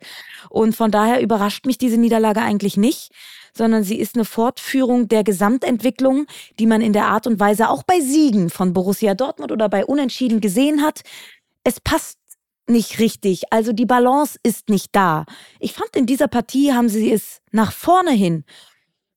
Und 0.50 0.76
von 0.76 0.92
daher 0.92 1.22
überrascht 1.22 1.66
mich 1.66 1.78
diese 1.78 1.98
Niederlage 1.98 2.42
eigentlich 2.42 2.78
nicht, 2.78 3.12
sondern 3.54 3.84
sie 3.84 4.00
ist 4.00 4.16
eine 4.16 4.26
Fortführung 4.26 5.08
der 5.08 5.24
Gesamtentwicklung, 5.24 6.26
die 6.60 6.66
man 6.66 6.82
in 6.82 6.94
der 6.94 7.08
Art 7.08 7.28
und 7.28 7.40
Weise 7.40 7.70
auch 7.70 7.84
bei 7.84 8.00
Siegen 8.00 8.50
von 8.50 8.74
Borussia 8.74 9.14
Dortmund 9.14 9.52
oder 9.52 9.70
bei 9.70 9.86
Unentschieden 9.86 10.42
gesehen 10.42 10.82
hat. 10.82 11.02
Es 11.64 11.80
passt 11.80 12.18
nicht 12.68 13.00
richtig. 13.00 13.52
Also 13.52 13.74
die 13.74 13.86
Balance 13.86 14.40
ist 14.44 14.70
nicht 14.70 14.96
da. 14.96 15.26
Ich 15.60 15.74
fand, 15.74 15.96
in 15.96 16.06
dieser 16.06 16.28
Partie 16.28 16.74
haben 16.74 16.90
sie 16.90 17.12
es 17.12 17.42
nach 17.52 17.72
vorne 17.72 18.12
hin 18.12 18.46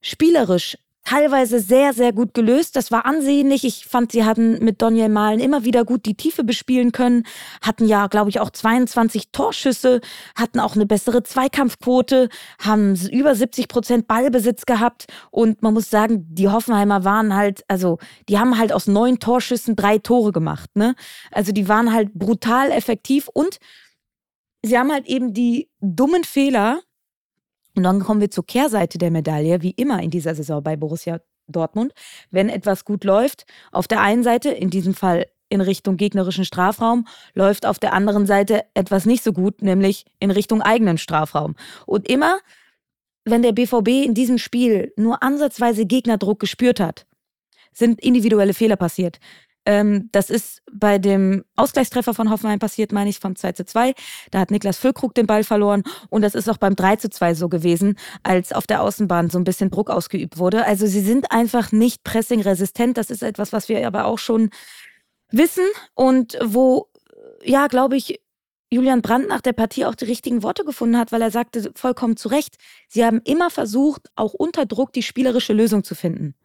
spielerisch 0.01 0.77
teilweise 1.07 1.61
sehr, 1.61 1.93
sehr 1.93 2.11
gut 2.11 2.33
gelöst. 2.33 2.75
Das 2.75 2.91
war 2.91 3.05
ansehnlich. 3.05 3.63
Ich 3.63 3.85
fand, 3.85 4.11
sie 4.11 4.25
hatten 4.25 4.63
mit 4.63 4.81
Daniel 4.81 5.07
Malen 5.07 5.39
immer 5.39 5.63
wieder 5.63 5.85
gut 5.85 6.05
die 6.05 6.17
Tiefe 6.17 6.43
bespielen 6.43 6.91
können, 6.91 7.23
hatten 7.61 7.87
ja, 7.87 8.07
glaube 8.07 8.29
ich, 8.29 8.41
auch 8.41 8.49
22 8.49 9.31
Torschüsse, 9.31 10.01
hatten 10.35 10.59
auch 10.59 10.75
eine 10.75 10.85
bessere 10.85 11.23
Zweikampfquote, 11.23 12.27
haben 12.59 12.95
über 13.09 13.35
70 13.35 13.69
Prozent 13.69 14.07
Ballbesitz 14.09 14.65
gehabt 14.65 15.05
und 15.31 15.61
man 15.61 15.73
muss 15.73 15.89
sagen, 15.89 16.25
die 16.29 16.49
Hoffenheimer 16.49 17.05
waren 17.05 17.33
halt, 17.33 17.63
also 17.69 17.99
die 18.27 18.37
haben 18.37 18.57
halt 18.57 18.73
aus 18.73 18.87
neun 18.87 19.19
Torschüssen 19.19 19.77
drei 19.77 19.99
Tore 19.99 20.33
gemacht. 20.33 20.69
Ne? 20.75 20.93
Also 21.31 21.53
die 21.53 21.69
waren 21.69 21.93
halt 21.93 22.13
brutal 22.15 22.69
effektiv 22.69 23.29
und 23.33 23.59
sie 24.61 24.77
haben 24.77 24.91
halt 24.91 25.07
eben 25.07 25.33
die 25.33 25.69
dummen 25.79 26.25
Fehler 26.25 26.81
und 27.77 27.83
dann 27.83 27.99
kommen 27.99 28.21
wir 28.21 28.31
zur 28.31 28.45
Kehrseite 28.45 28.97
der 28.97 29.11
Medaille, 29.11 29.61
wie 29.61 29.69
immer 29.69 30.01
in 30.01 30.09
dieser 30.09 30.33
Saison 30.33 30.63
bei 30.63 30.75
Borussia 30.75 31.21
Dortmund. 31.47 31.93
Wenn 32.31 32.49
etwas 32.49 32.85
gut 32.85 33.03
läuft, 33.03 33.45
auf 33.71 33.87
der 33.87 34.01
einen 34.01 34.23
Seite, 34.23 34.49
in 34.49 34.71
diesem 34.71 34.95
Fall 34.95 35.27
in 35.47 35.61
Richtung 35.61 35.95
gegnerischen 35.95 36.43
Strafraum, 36.43 37.07
läuft 37.35 37.67
auf 37.67 37.77
der 37.77 37.93
anderen 37.93 38.25
Seite 38.25 38.65
etwas 38.73 39.05
nicht 39.05 39.23
so 39.23 39.31
gut, 39.31 39.61
nämlich 39.61 40.05
in 40.19 40.31
Richtung 40.31 40.63
eigenen 40.63 40.97
Strafraum. 40.97 41.55
Und 41.85 42.09
immer, 42.09 42.39
wenn 43.25 43.43
der 43.43 43.51
BVB 43.51 44.05
in 44.05 44.15
diesem 44.15 44.39
Spiel 44.39 44.91
nur 44.97 45.21
ansatzweise 45.21 45.85
Gegnerdruck 45.85 46.39
gespürt 46.39 46.79
hat, 46.79 47.05
sind 47.71 48.01
individuelle 48.01 48.55
Fehler 48.55 48.75
passiert. 48.75 49.19
Ähm, 49.67 50.07
das 50.13 50.29
ist 50.29 50.61
bei 50.71 50.97
dem 50.97 51.43
Ausgleichstreffer 51.57 52.13
von 52.13 52.29
Hoffenheim 52.29 52.57
passiert, 52.57 52.93
meine 52.93 53.09
ich, 53.09 53.19
vom 53.19 53.35
2 53.35 53.51
zu 53.51 53.65
2. 53.65 53.93
Da 54.31 54.39
hat 54.39 54.49
Niklas 54.49 54.77
Füllkrug 54.77 55.13
den 55.13 55.27
Ball 55.27 55.43
verloren. 55.43 55.83
Und 56.09 56.21
das 56.21 56.35
ist 56.35 56.49
auch 56.49 56.55
beim 56.55 56.77
3 56.77 56.95
zu 56.95 57.09
2 57.09 57.33
so 57.33 57.49
gewesen, 57.49 57.97
als 58.23 58.53
auf 58.53 58.65
der 58.65 58.81
Außenbahn 58.81 59.29
so 59.29 59.37
ein 59.37 59.43
bisschen 59.43 59.69
Druck 59.69 59.89
ausgeübt 59.89 60.37
wurde. 60.37 60.63
Also 60.65 60.87
sie 60.87 61.01
sind 61.01 61.33
einfach 61.33 61.73
nicht 61.73 62.05
pressingresistent. 62.05 62.97
Das 62.97 63.09
ist 63.09 63.21
etwas, 63.21 63.51
was 63.51 63.67
wir 63.67 63.85
aber 63.85 64.05
auch 64.05 64.19
schon 64.19 64.51
wissen 65.31 65.65
und 65.95 66.39
wo, 66.41 66.87
ja, 67.43 67.67
glaube 67.67 67.97
ich, 67.97 68.21
Julian 68.69 69.01
Brandt 69.01 69.27
nach 69.27 69.41
der 69.41 69.53
Partie 69.53 69.83
auch 69.83 69.95
die 69.95 70.05
richtigen 70.05 70.43
Worte 70.43 70.63
gefunden 70.63 70.97
hat, 70.97 71.11
weil 71.11 71.21
er 71.21 71.31
sagte 71.31 71.71
vollkommen 71.75 72.15
zu 72.15 72.29
Recht, 72.29 72.55
sie 72.87 73.03
haben 73.03 73.19
immer 73.25 73.49
versucht, 73.49 74.07
auch 74.15 74.33
unter 74.33 74.65
Druck 74.65 74.93
die 74.93 75.03
spielerische 75.03 75.51
Lösung 75.51 75.83
zu 75.83 75.93
finden. 75.93 76.35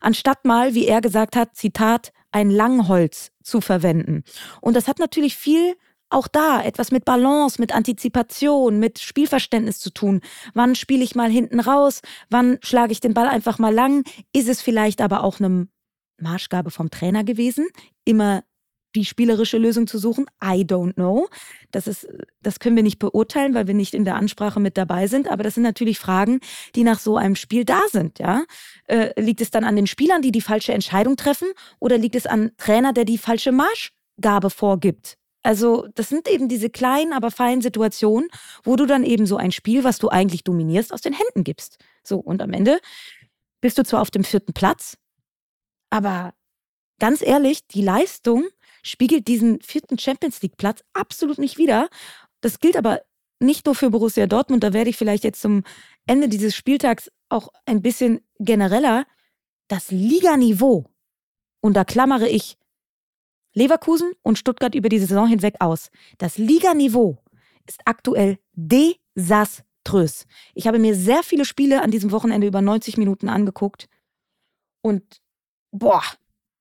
Anstatt 0.00 0.46
mal, 0.46 0.74
wie 0.74 0.86
er 0.86 1.02
gesagt 1.02 1.36
hat, 1.36 1.56
Zitat, 1.56 2.12
ein 2.32 2.50
Langholz 2.50 3.32
zu 3.42 3.60
verwenden. 3.60 4.24
Und 4.60 4.76
das 4.76 4.88
hat 4.88 4.98
natürlich 4.98 5.36
viel 5.36 5.74
auch 6.10 6.26
da 6.26 6.62
etwas 6.62 6.90
mit 6.90 7.04
Balance, 7.04 7.60
mit 7.60 7.72
Antizipation, 7.72 8.78
mit 8.80 8.98
Spielverständnis 8.98 9.78
zu 9.78 9.90
tun. 9.90 10.20
Wann 10.54 10.74
spiele 10.74 11.04
ich 11.04 11.14
mal 11.14 11.30
hinten 11.30 11.60
raus? 11.60 12.02
Wann 12.28 12.58
schlage 12.62 12.92
ich 12.92 13.00
den 13.00 13.14
Ball 13.14 13.28
einfach 13.28 13.58
mal 13.58 13.72
lang? 13.72 14.04
Ist 14.32 14.48
es 14.48 14.60
vielleicht 14.60 15.00
aber 15.00 15.22
auch 15.22 15.38
eine 15.38 15.68
Marschgabe 16.20 16.70
vom 16.70 16.90
Trainer 16.90 17.24
gewesen, 17.24 17.66
immer 18.04 18.42
die 18.94 19.04
spielerische 19.04 19.58
Lösung 19.58 19.86
zu 19.86 19.98
suchen? 19.98 20.26
I 20.42 20.62
don't 20.64 20.94
know. 20.94 21.28
Das, 21.70 21.86
ist, 21.86 22.08
das 22.42 22.58
können 22.58 22.76
wir 22.76 22.82
nicht 22.82 22.98
beurteilen, 22.98 23.54
weil 23.54 23.66
wir 23.66 23.74
nicht 23.74 23.94
in 23.94 24.04
der 24.04 24.16
Ansprache 24.16 24.60
mit 24.60 24.76
dabei 24.76 25.06
sind. 25.06 25.30
Aber 25.30 25.42
das 25.42 25.54
sind 25.54 25.62
natürlich 25.62 25.98
Fragen, 25.98 26.40
die 26.74 26.84
nach 26.84 26.98
so 26.98 27.16
einem 27.16 27.36
Spiel 27.36 27.64
da 27.64 27.80
sind. 27.90 28.18
Ja? 28.18 28.44
Äh, 28.86 29.20
liegt 29.20 29.40
es 29.40 29.50
dann 29.50 29.64
an 29.64 29.76
den 29.76 29.86
Spielern, 29.86 30.22
die 30.22 30.32
die 30.32 30.40
falsche 30.40 30.72
Entscheidung 30.72 31.16
treffen? 31.16 31.48
Oder 31.78 31.98
liegt 31.98 32.16
es 32.16 32.26
an 32.26 32.52
Trainer, 32.56 32.92
der 32.92 33.04
die 33.04 33.18
falsche 33.18 33.52
Marschgabe 33.52 34.50
vorgibt? 34.50 35.16
Also, 35.42 35.88
das 35.94 36.10
sind 36.10 36.28
eben 36.28 36.48
diese 36.48 36.68
kleinen, 36.68 37.12
aber 37.14 37.30
feinen 37.30 37.62
Situationen, 37.62 38.28
wo 38.62 38.76
du 38.76 38.84
dann 38.84 39.04
eben 39.04 39.24
so 39.24 39.36
ein 39.36 39.52
Spiel, 39.52 39.84
was 39.84 39.98
du 39.98 40.08
eigentlich 40.08 40.44
dominierst, 40.44 40.92
aus 40.92 41.00
den 41.00 41.14
Händen 41.14 41.44
gibst. 41.44 41.78
So, 42.02 42.18
und 42.18 42.42
am 42.42 42.52
Ende 42.52 42.78
bist 43.62 43.78
du 43.78 43.84
zwar 43.84 44.02
auf 44.02 44.10
dem 44.10 44.24
vierten 44.24 44.52
Platz, 44.52 44.98
aber 45.88 46.34
ganz 46.98 47.22
ehrlich, 47.22 47.66
die 47.66 47.82
Leistung 47.82 48.46
spiegelt 48.82 49.28
diesen 49.28 49.60
vierten 49.60 49.98
Champions 49.98 50.42
League-Platz 50.42 50.82
absolut 50.92 51.38
nicht 51.38 51.58
wider. 51.58 51.88
Das 52.40 52.58
gilt 52.58 52.76
aber 52.76 53.02
nicht 53.40 53.66
nur 53.66 53.74
für 53.74 53.90
Borussia 53.90 54.26
Dortmund, 54.26 54.62
da 54.62 54.72
werde 54.72 54.90
ich 54.90 54.96
vielleicht 54.96 55.24
jetzt 55.24 55.40
zum 55.40 55.62
Ende 56.06 56.28
dieses 56.28 56.54
Spieltags 56.54 57.10
auch 57.28 57.48
ein 57.64 57.82
bisschen 57.82 58.20
genereller. 58.38 59.06
Das 59.68 59.90
Liganiveau, 59.90 60.84
und 61.60 61.74
da 61.74 61.84
klammere 61.84 62.28
ich 62.28 62.58
Leverkusen 63.54 64.12
und 64.22 64.38
Stuttgart 64.38 64.74
über 64.74 64.88
die 64.88 64.98
Saison 64.98 65.26
hinweg 65.26 65.56
aus. 65.60 65.90
Das 66.18 66.38
Liganiveau 66.38 67.18
ist 67.66 67.80
aktuell 67.84 68.38
desaströs. 68.52 70.26
Ich 70.54 70.66
habe 70.66 70.78
mir 70.78 70.94
sehr 70.94 71.22
viele 71.22 71.44
Spiele 71.44 71.82
an 71.82 71.90
diesem 71.90 72.12
Wochenende 72.12 72.46
über 72.46 72.60
90 72.60 72.96
Minuten 72.96 73.28
angeguckt 73.28 73.88
und 74.82 75.20
boah, 75.72 76.02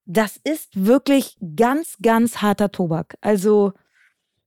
das 0.09 0.39
ist 0.43 0.69
wirklich 0.73 1.37
ganz, 1.55 1.97
ganz 2.01 2.41
harter 2.41 2.71
Tobak. 2.71 3.15
Also 3.21 3.73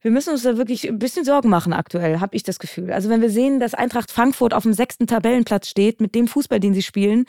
wir 0.01 0.11
müssen 0.11 0.31
uns 0.31 0.43
da 0.43 0.57
wirklich 0.57 0.89
ein 0.89 0.99
bisschen 0.99 1.25
Sorgen 1.25 1.49
machen 1.49 1.73
aktuell, 1.73 2.19
habe 2.19 2.35
ich 2.35 2.43
das 2.43 2.59
Gefühl. 2.59 2.93
Also 2.93 3.09
wenn 3.09 3.21
wir 3.21 3.31
sehen, 3.31 3.61
dass 3.61 3.73
Eintracht 3.73 4.11
Frankfurt 4.11 4.55
auf 4.55 4.65
dem 4.65 4.73
sechsten 4.73 5.07
Tabellenplatz 5.07 5.69
steht, 5.69 6.01
mit 6.01 6.17
dem 6.17 6.27
Fußball, 6.27 6.59
den 6.59 6.75
sie 6.75 6.83
spielen, 6.83 7.27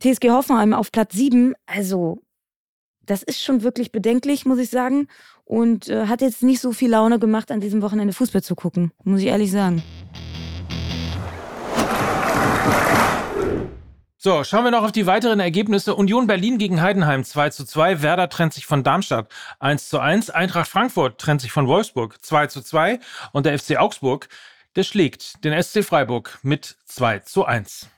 TSG 0.00 0.30
Hoffenheim 0.30 0.74
auf 0.74 0.90
Platz 0.90 1.14
sieben, 1.14 1.54
also 1.66 2.20
das 3.06 3.22
ist 3.22 3.40
schon 3.40 3.62
wirklich 3.62 3.92
bedenklich, 3.92 4.44
muss 4.44 4.58
ich 4.58 4.70
sagen. 4.70 5.06
Und 5.44 5.88
äh, 5.88 6.06
hat 6.06 6.20
jetzt 6.20 6.42
nicht 6.42 6.60
so 6.60 6.72
viel 6.72 6.90
Laune 6.90 7.20
gemacht, 7.20 7.52
an 7.52 7.60
diesem 7.60 7.80
Wochenende 7.80 8.12
Fußball 8.12 8.42
zu 8.42 8.56
gucken, 8.56 8.90
muss 9.04 9.20
ich 9.20 9.28
ehrlich 9.28 9.52
sagen. 9.52 9.84
So, 14.28 14.44
schauen 14.44 14.64
wir 14.64 14.70
noch 14.70 14.82
auf 14.82 14.92
die 14.92 15.06
weiteren 15.06 15.40
Ergebnisse. 15.40 15.94
Union 15.94 16.26
Berlin 16.26 16.58
gegen 16.58 16.82
Heidenheim 16.82 17.24
2 17.24 17.48
zu 17.48 17.64
2. 17.64 18.02
Werder 18.02 18.28
trennt 18.28 18.52
sich 18.52 18.66
von 18.66 18.84
Darmstadt 18.84 19.30
1 19.58 19.88
zu 19.88 20.00
1. 20.00 20.28
Eintracht 20.28 20.68
Frankfurt 20.68 21.18
trennt 21.18 21.40
sich 21.40 21.50
von 21.50 21.66
Wolfsburg 21.66 22.22
2 22.22 22.48
zu 22.48 22.60
2. 22.60 23.00
Und 23.32 23.46
der 23.46 23.58
FC 23.58 23.78
Augsburg, 23.78 24.28
der 24.76 24.82
schlägt 24.82 25.42
den 25.44 25.62
SC 25.62 25.82
Freiburg 25.82 26.40
mit 26.42 26.76
2 26.84 27.20
zu 27.20 27.46
1. 27.46 27.88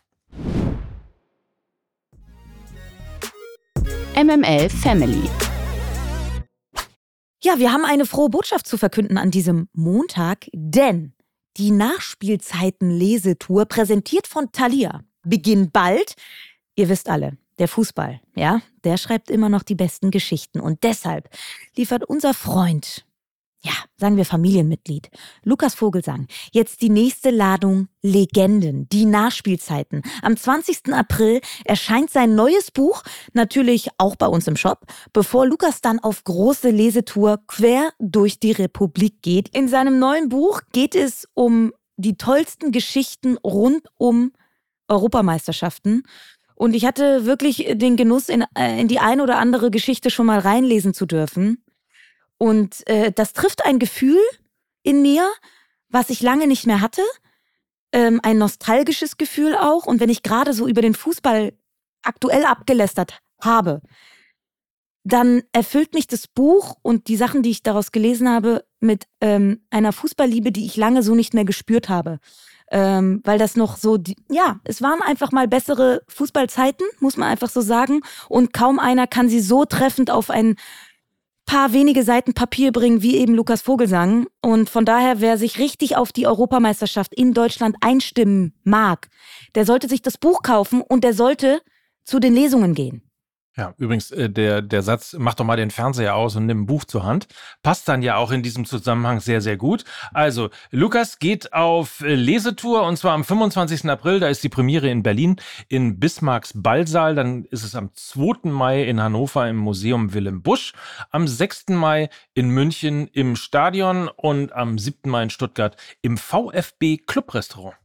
MML 4.15 4.71
Family. 4.71 5.29
Ja, 7.43 7.59
wir 7.59 7.73
haben 7.73 7.85
eine 7.85 8.07
frohe 8.07 8.31
Botschaft 8.31 8.69
zu 8.69 8.79
verkünden 8.79 9.19
an 9.19 9.33
diesem 9.33 9.69
Montag, 9.73 10.47
denn 10.53 11.13
die 11.57 11.73
Nachspielzeiten-Lesetour 11.73 13.67
präsentiert 13.67 14.29
von 14.29 14.53
Thalia 14.53 15.01
beginnt 15.23 15.73
bald. 15.73 16.15
Ihr 16.77 16.89
wisst 16.89 17.09
alle, 17.09 17.37
der 17.59 17.69
Fußball, 17.69 18.21
ja, 18.35 18.63
der 18.85 18.97
schreibt 18.97 19.31
immer 19.31 19.49
noch 19.49 19.63
die 19.63 19.75
besten 19.75 20.11
Geschichten 20.11 20.61
und 20.61 20.83
deshalb 20.83 21.29
liefert 21.77 22.05
unser 22.05 22.35
Freund 22.35 23.05
ja, 23.63 23.73
sagen 23.99 24.17
wir 24.17 24.25
Familienmitglied, 24.25 25.11
Lukas 25.45 25.75
Vogelsang, 25.75 26.29
jetzt 26.53 26.81
die 26.81 26.89
nächste 26.89 27.31
Ladung 27.31 27.89
Legenden, 28.01 28.89
die 28.89 29.05
Nachspielzeiten. 29.05 30.03
Am 30.23 30.37
20. 30.37 30.95
April 30.95 31.41
erscheint 31.65 32.11
sein 32.11 32.35
neues 32.35 32.71
Buch, 32.71 33.03
natürlich 33.35 33.89
auch 33.99 34.17
bei 34.17 34.27
uns 34.27 34.49
im 34.49 34.57
Shop, 34.57 34.87
bevor 35.13 35.47
Lukas 35.47 35.83
dann 35.83 35.99
auf 35.99 36.25
große 36.25 36.71
Lesetour 36.71 37.41
quer 37.47 37.93
durch 37.99 38.41
die 38.41 38.53
Republik 38.53 39.21
geht. 39.21 39.55
In 39.55 39.69
seinem 39.69 39.99
neuen 39.99 40.31
Buch 40.31 40.63
geht 40.73 40.95
es 40.95 41.29
um 41.35 41.73
die 41.99 42.17
tollsten 42.17 42.73
Geschichten 42.73 43.37
rund 43.45 43.83
um 43.99 44.33
Europameisterschaften. 44.91 46.03
Und 46.55 46.75
ich 46.75 46.85
hatte 46.85 47.25
wirklich 47.25 47.67
den 47.73 47.97
Genuss, 47.97 48.29
in, 48.29 48.45
äh, 48.55 48.79
in 48.79 48.89
die 48.89 48.99
ein 48.99 49.21
oder 49.21 49.39
andere 49.39 49.71
Geschichte 49.71 50.11
schon 50.11 50.27
mal 50.27 50.41
reinlesen 50.41 50.93
zu 50.93 51.07
dürfen. 51.07 51.65
Und 52.37 52.87
äh, 52.87 53.13
das 53.13 53.33
trifft 53.33 53.65
ein 53.65 53.79
Gefühl 53.79 54.21
in 54.83 55.03
mir, 55.03 55.27
was 55.89 56.11
ich 56.11 56.21
lange 56.21 56.47
nicht 56.47 56.67
mehr 56.67 56.81
hatte. 56.81 57.03
Ähm, 57.93 58.21
ein 58.23 58.39
nostalgisches 58.39 59.17
Gefühl 59.17 59.55
auch. 59.57 59.87
Und 59.87 60.01
wenn 60.01 60.11
ich 60.11 60.23
gerade 60.23 60.53
so 60.53 60.69
über 60.69 60.83
den 60.83 60.95
Fußball 60.95 61.53
aktuell 62.03 62.45
abgelästert 62.45 63.21
habe, 63.41 63.81
dann 65.03 65.43
erfüllt 65.53 65.95
mich 65.95 66.07
das 66.07 66.29
Buch 66.29 66.77
und 66.83 67.09
die 67.09 67.17
Sachen, 67.17 67.43
die 67.43 67.51
ich 67.51 67.63
daraus 67.63 67.91
gelesen 67.91 68.29
habe, 68.29 68.65
mit 68.81 69.07
ähm, 69.21 69.65
einer 69.71 69.93
Fußballliebe, 69.93 70.53
die 70.53 70.67
ich 70.67 70.77
lange 70.77 71.03
so 71.03 71.15
nicht 71.15 71.35
mehr 71.35 71.45
gespürt 71.45 71.89
habe. 71.89 72.19
Ähm, 72.71 73.21
weil 73.25 73.39
das 73.39 73.57
noch 73.57 73.77
so, 73.77 73.97
die, 73.97 74.17
ja, 74.29 74.61
es 74.65 74.81
waren 74.81 75.03
einfach 75.03 75.33
mal 75.33 75.49
bessere 75.49 76.03
Fußballzeiten, 76.09 76.87
muss 77.01 77.17
man 77.17 77.29
einfach 77.29 77.51
so 77.51 77.61
sagen. 77.61 78.03
Und 78.29 78.53
kaum 78.53 78.79
einer 78.79 79.07
kann 79.07 79.29
sie 79.29 79.41
so 79.41 79.65
treffend 79.65 80.11
auf 80.11 80.31
ein 80.31 80.55
paar 81.51 81.73
wenige 81.73 82.05
Seiten 82.05 82.33
Papier 82.33 82.71
bringen, 82.71 83.03
wie 83.03 83.17
eben 83.17 83.35
Lukas 83.35 83.63
Vogelsang. 83.63 84.29
Und 84.41 84.71
von 84.71 84.85
daher, 84.85 85.21
wer 85.21 85.37
sich 85.37 85.59
richtig 85.59 85.97
auf 85.97 86.13
die 86.13 86.29
Europameisterschaft 86.29 87.13
in 87.13 87.35
Deutschland 87.35 87.75
einstimmen 87.81 88.55
mag, 88.63 89.09
der 89.57 89.67
sollte 89.67 89.89
sich 89.89 90.01
das 90.01 90.17
Buch 90.17 90.43
kaufen 90.45 90.81
und 90.81 91.03
der 91.03 91.13
sollte 91.13 91.61
zu 92.05 92.21
den 92.21 92.35
Lesungen 92.35 92.75
gehen. 92.75 93.03
Ja, 93.61 93.75
übrigens, 93.77 94.11
äh, 94.11 94.31
der, 94.31 94.63
der 94.63 94.81
Satz, 94.81 95.15
mach 95.19 95.35
doch 95.35 95.45
mal 95.45 95.59
den 95.59 95.71
Fernseher 95.71 96.17
aus 96.17 96.35
und 96.35 96.47
nimm 96.47 96.63
ein 96.63 96.67
Buch 96.67 96.85
zur 96.85 97.05
Hand, 97.05 97.29
passt 97.63 97.87
dann 97.91 98.01
ja 98.01 98.17
auch 98.17 98.31
in 98.31 98.43
diesem 98.43 98.65
Zusammenhang 98.65 99.21
sehr, 99.21 99.43
sehr 99.43 99.59
gut. 99.59 99.85
Also, 100.15 100.49
Lukas 100.71 101.19
geht 101.19 101.53
auf 101.53 102.01
äh, 102.01 102.15
Lesetour 102.15 102.85
und 102.85 102.97
zwar 102.97 103.13
am 103.13 103.23
25. 103.23 103.85
April, 103.91 104.19
da 104.19 104.29
ist 104.29 104.43
die 104.43 104.49
Premiere 104.49 104.89
in 104.89 105.03
Berlin 105.03 105.37
in 105.69 106.01
Bismarcks 106.01 106.53
Ballsaal, 106.55 107.15
dann 107.15 107.45
ist 107.45 107.63
es 107.63 107.75
am 107.75 107.91
2. 107.93 108.49
Mai 108.49 108.85
in 108.85 108.99
Hannover 108.99 109.47
im 109.47 109.57
Museum 109.57 110.15
Willem 110.15 110.41
Busch, 110.41 110.73
am 111.11 111.29
6. 111.29 111.69
Mai 111.69 112.09
in 112.33 112.49
München 112.49 113.09
im 113.09 113.37
Stadion 113.37 114.09
und 114.09 114.55
am 114.55 114.79
7. 114.79 115.11
Mai 115.11 115.25
in 115.25 115.31
Stuttgart 115.31 115.77
im 116.01 116.17
VfB 116.17 116.97
Clubrestaurant. 116.97 117.80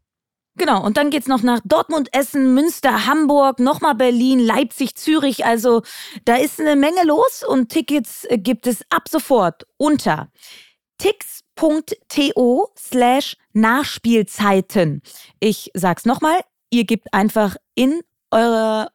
Genau, 0.57 0.83
und 0.83 0.95
dann 0.95 1.09
geht's 1.09 1.27
noch 1.27 1.41
nach 1.41 1.59
Dortmund, 1.65 2.09
Essen, 2.13 2.53
Münster, 2.53 3.05
Hamburg, 3.05 3.59
nochmal 3.59 3.95
Berlin, 3.95 4.39
Leipzig, 4.39 4.95
Zürich. 4.95 5.45
Also 5.45 5.81
da 6.23 6.37
ist 6.37 6.61
eine 6.61 6.77
Menge 6.77 7.03
los 7.03 7.43
und 7.45 7.69
Tickets 7.69 8.23
äh, 8.25 8.37
gibt 8.37 8.65
es 8.65 8.83
ab 8.89 9.09
sofort 9.09 9.67
unter 9.77 10.29
tix.to 10.97 12.69
slash 12.77 13.35
Nachspielzeiten. 13.51 15.01
Ich 15.41 15.71
sag's 15.73 16.05
nochmal, 16.05 16.39
ihr 16.69 16.85
gebt 16.85 17.13
einfach 17.13 17.57
in 17.75 17.99
euer 18.31 18.89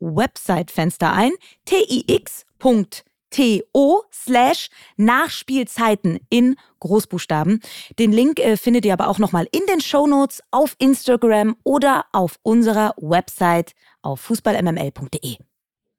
Website-Fenster 0.00 1.12
ein, 1.12 1.32
tix.to 1.64 3.07
to 3.30 4.02
slash 4.12 4.68
Nachspielzeiten 4.96 6.20
in 6.30 6.56
Großbuchstaben. 6.80 7.60
Den 7.98 8.12
Link 8.12 8.38
äh, 8.38 8.56
findet 8.56 8.84
ihr 8.84 8.92
aber 8.92 9.08
auch 9.08 9.18
nochmal 9.18 9.46
in 9.52 9.62
den 9.68 9.80
Shownotes 9.80 10.42
auf 10.50 10.74
Instagram 10.78 11.56
oder 11.64 12.04
auf 12.12 12.38
unserer 12.42 12.94
Website 12.96 13.72
auf 14.02 14.20
fußballmml.de. 14.20 15.36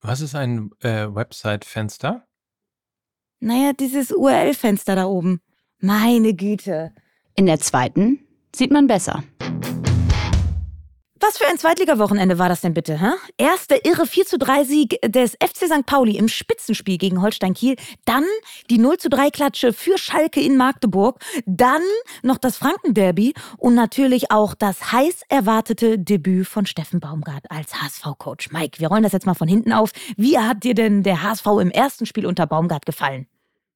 Was 0.01 0.21
ist 0.21 0.35
ein 0.35 0.71
äh, 0.81 1.13
Website-Fenster? 1.13 2.25
Naja, 3.41 3.73
dieses 3.73 4.11
URL-Fenster 4.11 4.95
da 4.95 5.05
oben. 5.05 5.41
Meine 5.79 6.33
Güte. 6.33 6.93
In 7.35 7.45
der 7.45 7.59
zweiten 7.59 8.19
sieht 8.53 8.71
man 8.71 8.87
besser. 8.87 9.23
Was 11.21 11.37
für 11.37 11.47
ein 11.47 11.57
Zweitliga-Wochenende 11.57 12.39
war 12.39 12.47
das 12.47 12.61
denn 12.61 12.73
bitte? 12.73 12.99
Hä? 13.01 13.11
Erster 13.37 13.83
irre 13.85 14.05
4 14.05 14.25
zu 14.25 14.37
3 14.37 14.63
Sieg 14.63 15.01
des 15.05 15.33
FC 15.33 15.65
St. 15.65 15.85
Pauli 15.85 16.17
im 16.17 16.29
Spitzenspiel 16.29 16.97
gegen 16.97 17.21
Holstein 17.21 17.53
Kiel. 17.53 17.75
Dann 18.05 18.23
die 18.69 18.77
0 18.77 18.97
zu 18.97 19.09
3 19.09 19.29
Klatsche 19.29 19.73
für 19.73 19.97
Schalke 19.97 20.39
in 20.39 20.55
Magdeburg. 20.55 21.19
Dann 21.45 21.81
noch 22.23 22.37
das 22.37 22.55
Franken-Derby 22.55 23.33
und 23.57 23.75
natürlich 23.75 24.31
auch 24.31 24.55
das 24.55 24.93
heiß 24.93 25.23
erwartete 25.27 25.99
Debüt 25.99 26.47
von 26.47 26.65
Steffen 26.65 27.01
Baumgart 27.01 27.51
als 27.51 27.73
HSV-Coach. 27.81 28.51
Mike, 28.51 28.79
wir 28.79 28.87
rollen 28.87 29.03
das 29.03 29.11
jetzt 29.11 29.25
mal 29.25 29.33
von 29.33 29.49
hinten 29.49 29.73
auf. 29.73 29.91
Wie 30.15 30.39
hat 30.39 30.63
dir 30.63 30.73
denn 30.73 31.03
der 31.03 31.21
HSV 31.21 31.45
im 31.59 31.71
ersten 31.71 32.05
Spiel 32.05 32.25
unter 32.27 32.47
Baumgart 32.47 32.85
gefallen? 32.85 33.27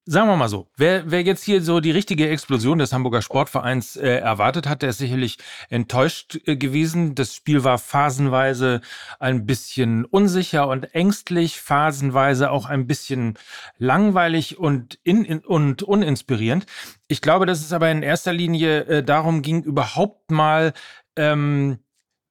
Sagen 0.06 0.28
wir 0.28 0.36
mal 0.36 0.50
so, 0.50 0.68
wer, 0.76 1.10
wer 1.10 1.22
jetzt 1.22 1.46
hier 1.46 1.62
so 1.62 1.80
die 1.80 1.92
richtige 1.92 2.28
Explosion 2.28 2.78
des 2.78 2.92
Hamburger 2.92 3.22
Sportvereins 3.22 3.96
äh, 3.96 4.18
erwartet 4.18 4.68
hat, 4.68 4.82
der 4.82 4.90
ist 4.90 4.98
sicherlich 4.98 5.38
enttäuscht 5.70 6.42
äh, 6.46 6.58
gewesen. 6.58 7.16
Das 7.16 7.34
Spiel 7.34 7.64
war 7.64 7.78
phasenweise 7.78 8.82
ein 9.22 9.46
bisschen 9.46 10.04
unsicher 10.04 10.68
und 10.68 10.94
ängstlich, 10.94 11.62
phasenweise 11.62 12.52
auch 12.52 12.66
ein 12.66 12.86
bisschen 12.86 13.36
langweilig 13.78 14.58
und, 14.58 15.00
in, 15.04 15.24
in, 15.24 15.40
und 15.40 15.84
uninspirierend. 15.84 16.66
Ich 17.08 17.22
glaube, 17.22 17.46
dass 17.46 17.62
es 17.62 17.72
aber 17.72 17.90
in 17.90 18.04
erster 18.04 18.34
Linie 18.34 18.82
äh, 18.84 19.04
darum 19.04 19.42
ging, 19.42 19.64
überhaupt 19.64 20.32
mal 20.32 20.74
ähm, 21.16 21.80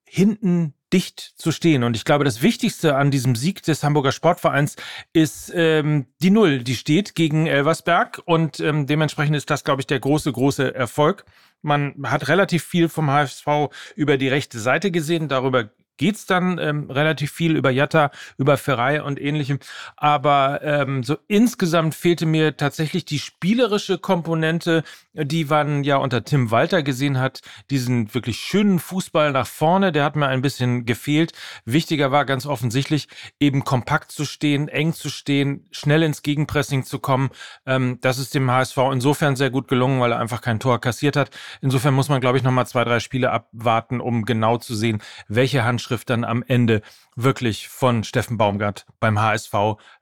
hinten 0.04 0.74
dicht 0.92 1.20
zu 1.36 1.52
stehen. 1.52 1.84
Und 1.84 1.96
ich 1.96 2.04
glaube, 2.04 2.24
das 2.24 2.42
Wichtigste 2.42 2.96
an 2.96 3.10
diesem 3.10 3.34
Sieg 3.34 3.62
des 3.62 3.82
Hamburger 3.82 4.12
Sportvereins 4.12 4.76
ist 5.12 5.52
ähm, 5.54 6.06
die 6.22 6.30
Null, 6.30 6.62
die 6.62 6.76
steht 6.76 7.14
gegen 7.14 7.46
Elversberg. 7.46 8.22
Und 8.24 8.60
ähm, 8.60 8.86
dementsprechend 8.86 9.36
ist 9.36 9.50
das, 9.50 9.64
glaube 9.64 9.80
ich, 9.80 9.86
der 9.86 10.00
große, 10.00 10.30
große 10.32 10.74
Erfolg. 10.74 11.24
Man 11.62 11.94
hat 12.04 12.28
relativ 12.28 12.64
viel 12.64 12.88
vom 12.88 13.10
HSV 13.10 13.46
über 13.94 14.16
die 14.16 14.28
rechte 14.28 14.58
Seite 14.58 14.90
gesehen. 14.90 15.28
Darüber 15.28 15.70
geht 16.02 16.16
es 16.16 16.26
dann 16.26 16.58
ähm, 16.58 16.90
relativ 16.90 17.30
viel 17.30 17.54
über 17.54 17.70
Jatta, 17.70 18.10
über 18.36 18.56
Ferrei 18.56 19.04
und 19.04 19.20
ähnlichem. 19.20 19.60
Aber 19.96 20.60
ähm, 20.64 21.04
so 21.04 21.16
insgesamt 21.28 21.94
fehlte 21.94 22.26
mir 22.26 22.56
tatsächlich 22.56 23.04
die 23.04 23.20
spielerische 23.20 23.98
Komponente, 23.98 24.82
die 25.14 25.44
man 25.44 25.84
ja 25.84 25.98
unter 25.98 26.24
Tim 26.24 26.50
Walter 26.50 26.82
gesehen 26.82 27.20
hat. 27.20 27.42
Diesen 27.70 28.12
wirklich 28.14 28.40
schönen 28.40 28.80
Fußball 28.80 29.30
nach 29.30 29.46
vorne, 29.46 29.92
der 29.92 30.02
hat 30.02 30.16
mir 30.16 30.26
ein 30.26 30.42
bisschen 30.42 30.86
gefehlt. 30.86 31.34
Wichtiger 31.66 32.10
war 32.10 32.24
ganz 32.24 32.46
offensichtlich, 32.46 33.06
eben 33.38 33.62
kompakt 33.62 34.10
zu 34.10 34.24
stehen, 34.24 34.66
eng 34.66 34.94
zu 34.94 35.08
stehen, 35.08 35.68
schnell 35.70 36.02
ins 36.02 36.22
Gegenpressing 36.22 36.82
zu 36.82 36.98
kommen. 36.98 37.30
Ähm, 37.64 37.98
das 38.00 38.18
ist 38.18 38.34
dem 38.34 38.50
HSV 38.50 38.76
insofern 38.92 39.36
sehr 39.36 39.50
gut 39.50 39.68
gelungen, 39.68 40.00
weil 40.00 40.10
er 40.10 40.18
einfach 40.18 40.40
kein 40.40 40.58
Tor 40.58 40.80
kassiert 40.80 41.14
hat. 41.14 41.30
Insofern 41.60 41.94
muss 41.94 42.08
man, 42.08 42.20
glaube 42.20 42.38
ich, 42.38 42.42
nochmal 42.42 42.66
zwei, 42.66 42.82
drei 42.82 42.98
Spiele 42.98 43.30
abwarten, 43.30 44.00
um 44.00 44.24
genau 44.24 44.56
zu 44.56 44.74
sehen, 44.74 45.00
welche 45.28 45.62
Handschrift 45.62 45.91
Handschrift 45.92 46.08
dann 46.08 46.24
am 46.24 46.42
Ende 46.46 46.80
wirklich 47.16 47.68
von 47.68 48.02
Steffen 48.02 48.38
Baumgart 48.38 48.86
beim 48.98 49.20
HSV 49.20 49.54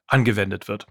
angewendet 0.07 0.69
wird. 0.69 0.87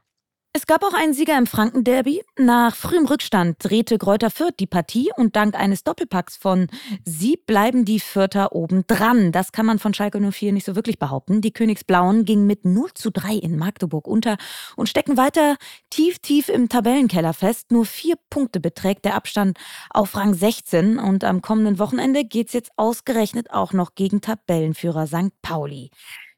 Es 0.60 0.68
gab 0.68 0.84
auch 0.84 0.94
einen 0.94 1.14
Sieger 1.14 1.38
im 1.38 1.48
Franken-Derby. 1.48 2.22
Nach 2.38 2.76
frühem 2.76 3.06
Rückstand 3.06 3.56
drehte 3.60 3.98
Kräuter 3.98 4.30
Fürth 4.30 4.56
die 4.60 4.68
Partie 4.68 5.10
und 5.16 5.38
dank 5.38 5.56
eines 5.56 5.86
Doppelpacks 5.86 6.36
von 6.36 6.68
Sie 7.06 7.38
bleiben 7.38 7.86
die 7.86 8.02
Fürther 8.02 8.52
oben 8.52 8.84
dran. 8.86 9.32
Das 9.32 9.54
kann 9.54 9.66
man 9.66 9.80
von 9.80 9.94
Schalke 9.94 10.20
04 10.20 10.52
nicht 10.52 10.66
so 10.66 10.76
wirklich 10.76 11.00
behaupten. 11.00 11.40
Die 11.40 11.54
Königsblauen 11.54 12.26
gingen 12.26 12.46
mit 12.46 12.66
0 12.66 12.94
zu 12.94 13.10
3 13.10 13.36
in 13.36 13.58
Magdeburg 13.58 14.06
unter 14.06 14.36
und 14.76 14.90
stecken 14.90 15.16
weiter 15.16 15.56
tief, 15.90 16.20
tief 16.20 16.50
im 16.50 16.68
Tabellenkeller 16.68 17.34
fest. 17.34 17.72
Nur 17.72 17.86
vier 17.86 18.18
Punkte 18.30 18.60
beträgt 18.60 19.06
der 19.06 19.16
Abstand 19.16 19.58
auf 19.90 20.14
Rang 20.18 20.34
16 20.34 21.00
und 21.00 21.24
am 21.24 21.42
kommenden 21.42 21.80
Wochenende 21.80 22.26
geht 22.26 22.48
es 22.48 22.54
jetzt 22.54 22.72
ausgerechnet 22.76 23.52
auch 23.52 23.72
noch 23.72 23.96
gegen 23.96 24.20
Tabellenführer 24.20 25.08
St. 25.08 25.32
Pauli. 25.42 25.90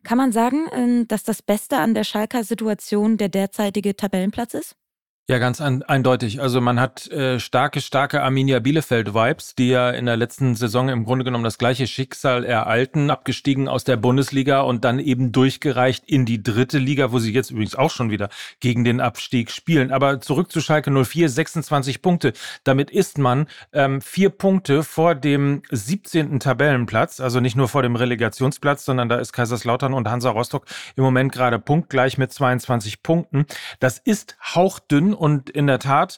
Kann 0.04 0.18
man 0.18 0.32
sagen, 0.32 0.68
ähm, 0.72 1.08
dass 1.08 1.24
das 1.24 1.42
Beste 1.42 1.78
an 1.78 1.94
der 1.94 2.04
Schalker 2.04 2.44
Situation 2.44 3.18
der 3.18 3.30
derzeitige 3.30 3.96
Tabellenplatz 3.96 4.54
ist? 4.54 4.76
Ja, 5.32 5.38
ganz 5.38 5.62
ein, 5.62 5.82
eindeutig. 5.84 6.41
Also 6.41 6.60
man 6.60 6.78
hat 6.78 7.10
äh, 7.10 7.39
starke, 7.39 7.80
starke 7.80 8.22
Arminia 8.22 8.60
Bielefeld-Vibes, 8.60 9.56
die 9.56 9.70
ja 9.70 9.89
in 9.89 10.06
der 10.06 10.17
letzten 10.17 10.56
Saison 10.56 10.89
im 10.89 11.06
Grunde 11.06 11.24
genommen 11.24 11.46
das 11.46 11.58
gleiche 11.58 11.88
Schicksal 11.88 12.44
ereilten, 12.44 13.10
abgestiegen 13.10 13.70
aus 13.70 13.86
der 13.86 13.96
Bundesliga 13.96 14.60
und 14.60 14.84
dann 14.84 15.00
eben 15.00 15.32
durchgereicht 15.32 16.04
in 16.06 16.26
die 16.26 16.44
dritte 16.44 16.80
Liga, 16.80 17.13
wo 17.13 17.20
sie 17.20 17.32
jetzt 17.32 17.50
übrigens 17.50 17.76
auch 17.76 17.91
schon 17.91 18.10
wieder 18.10 18.28
gegen 18.60 18.84
den 18.84 19.00
Abstieg 19.00 19.52
spielen. 19.52 19.94
Aber 19.94 20.20
zurück 20.20 20.52
zu 20.52 20.60
Schalke 20.60 20.91
04, 20.91 21.30
26 21.30 22.02
Punkte. 22.02 22.34
Damit 22.65 22.91
ist 22.91 23.17
man 23.17 23.48
ähm, 23.72 24.02
vier 24.02 24.32
Punkte 24.32 24.84
vor 24.84 25.15
dem 25.15 25.62
17. 25.72 26.41
Tabellenplatz, 26.41 27.22
also 27.22 27.39
nicht 27.39 27.56
nur 27.56 27.70
vor 27.70 27.84
dem 27.84 27.96
Relegationsplatz, 27.96 28.84
sondern 28.84 29.08
da 29.08 29.15
ist 29.15 29.32
Kaiserslautern 29.32 29.94
und 29.94 30.10
Hansa 30.10 30.30
Rostock 30.30 30.65
im 30.98 31.06
Moment 31.06 31.32
gerade 31.32 31.58
punktgleich 31.58 32.17
mit 32.17 32.34
22 32.34 33.02
Punkten. 33.02 33.46
Das 33.80 33.98
ist 33.98 34.36
hauchdünn 34.54 35.15
und 35.22 35.52
in 35.52 35.68
der 35.68 35.78
Tat, 35.78 36.18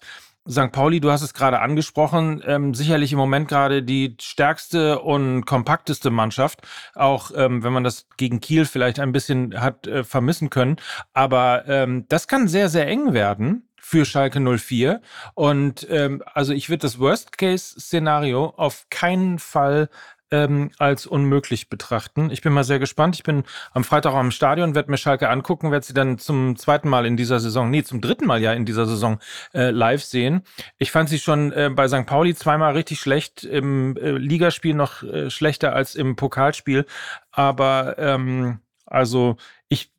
St. 0.50 0.72
Pauli, 0.72 1.02
du 1.02 1.12
hast 1.12 1.24
es 1.24 1.34
gerade 1.34 1.60
angesprochen, 1.60 2.42
ähm, 2.46 2.74
sicherlich 2.74 3.12
im 3.12 3.18
Moment 3.18 3.50
gerade 3.50 3.84
die 3.84 4.16
stärkste 4.22 5.00
und 5.00 5.44
kompakteste 5.44 6.10
Mannschaft, 6.10 6.62
auch 6.96 7.32
ähm, 7.36 7.66
wenn 7.66 7.74
man 7.74 7.84
das 7.84 8.08
gegen 8.16 8.40
Kiel 8.40 8.64
vielleicht 8.64 9.02
ein 9.02 9.12
bisschen 9.12 9.60
hat 9.60 9.88
äh, 9.88 10.06
vermissen 10.06 10.50
können. 10.50 10.78
Aber 11.12 11.68
ähm, 11.68 12.06
das 12.08 12.30
kann 12.30 12.48
sehr, 12.48 12.70
sehr 12.70 12.88
eng 12.88 13.12
werden 13.12 13.68
für 13.76 14.06
Schalke 14.06 14.40
04. 14.40 15.02
Und 15.34 15.86
ähm, 15.90 16.24
also 16.34 16.54
ich 16.54 16.70
würde 16.70 16.84
das 16.84 16.98
Worst-Case-Szenario 16.98 18.54
auf 18.56 18.86
keinen 18.90 19.38
Fall 19.38 19.90
ähm, 20.34 20.72
als 20.80 21.06
unmöglich 21.06 21.70
betrachten. 21.70 22.32
Ich 22.32 22.42
bin 22.42 22.54
mal 22.54 22.64
sehr 22.64 22.80
gespannt. 22.80 23.16
Ich 23.16 23.24
bin 23.24 23.44
am 23.72 23.84
Freitag 23.84 24.14
auch 24.14 24.20
im 24.20 24.32
Stadion, 24.32 24.74
werde 24.74 24.90
mir 24.90 24.98
Schalke 24.98 25.30
angucken, 25.30 25.72
werde 25.72 25.86
sie 25.86 25.94
dann 25.94 26.18
zum 26.18 26.56
zweiten 26.56 26.90
Mal 26.90 27.06
in 27.06 27.16
dieser 27.16 27.40
Saison, 27.40 27.70
nee, 27.70 27.84
zum 27.84 28.02
dritten 28.02 28.26
Mal 28.26 28.42
ja 28.42 28.52
in 28.52 28.66
dieser 28.66 28.88
Saison 28.88 29.20
äh, 29.54 29.70
live 29.70 30.04
sehen. 30.04 30.42
Ich 30.80 30.92
fand 30.92 31.08
sie 31.08 31.20
schon 31.20 31.52
äh, 31.52 31.70
bei 31.70 31.88
St. 31.88 32.08
Pauli 32.08 32.34
zweimal 32.34 32.74
richtig 32.74 33.00
schlecht, 33.00 33.44
im 33.44 33.96
äh, 33.98 34.12
Ligaspiel 34.12 34.74
noch 34.74 35.04
äh, 35.04 35.30
schlechter 35.30 35.74
als 35.76 35.94
im 35.94 36.16
Pokalspiel. 36.16 36.88
Aber 37.32 38.00
ähm, 38.00 38.60
also 38.88 39.38
ich 39.70 39.92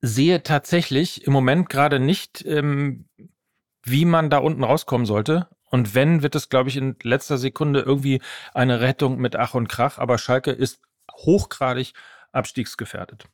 sehe 0.00 0.42
tatsächlich 0.42 1.24
im 1.24 1.32
Moment 1.32 1.68
gerade 1.68 2.00
nicht, 2.00 2.44
ähm, 2.44 3.04
wie 3.84 4.04
man 4.04 4.28
da 4.28 4.38
unten 4.38 4.64
rauskommen 4.64 5.06
sollte. 5.06 5.48
Und 5.76 5.94
wenn, 5.94 6.22
wird 6.22 6.34
es, 6.34 6.48
glaube 6.48 6.70
ich, 6.70 6.78
in 6.78 6.96
letzter 7.02 7.36
Sekunde 7.36 7.80
irgendwie 7.80 8.22
eine 8.54 8.80
Rettung 8.80 9.18
mit 9.18 9.36
Ach 9.36 9.52
und 9.52 9.68
Krach. 9.68 9.98
Aber 9.98 10.16
Schalke 10.16 10.50
ist 10.50 10.80
hochgradig 11.12 11.92
abstiegsgefährdet. 12.32 13.26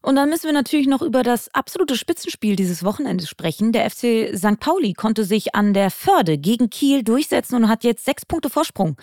Und 0.00 0.16
dann 0.16 0.30
müssen 0.30 0.46
wir 0.46 0.54
natürlich 0.54 0.86
noch 0.86 1.02
über 1.02 1.22
das 1.22 1.52
absolute 1.52 1.94
Spitzenspiel 1.94 2.56
dieses 2.56 2.82
Wochenendes 2.82 3.28
sprechen. 3.28 3.72
Der 3.72 3.90
FC 3.90 4.34
St. 4.34 4.58
Pauli 4.58 4.94
konnte 4.94 5.24
sich 5.24 5.54
an 5.54 5.74
der 5.74 5.90
Förde 5.90 6.38
gegen 6.38 6.70
Kiel 6.70 7.02
durchsetzen 7.02 7.56
und 7.56 7.68
hat 7.68 7.84
jetzt 7.84 8.06
sechs 8.06 8.24
Punkte 8.24 8.48
Vorsprung 8.48 8.96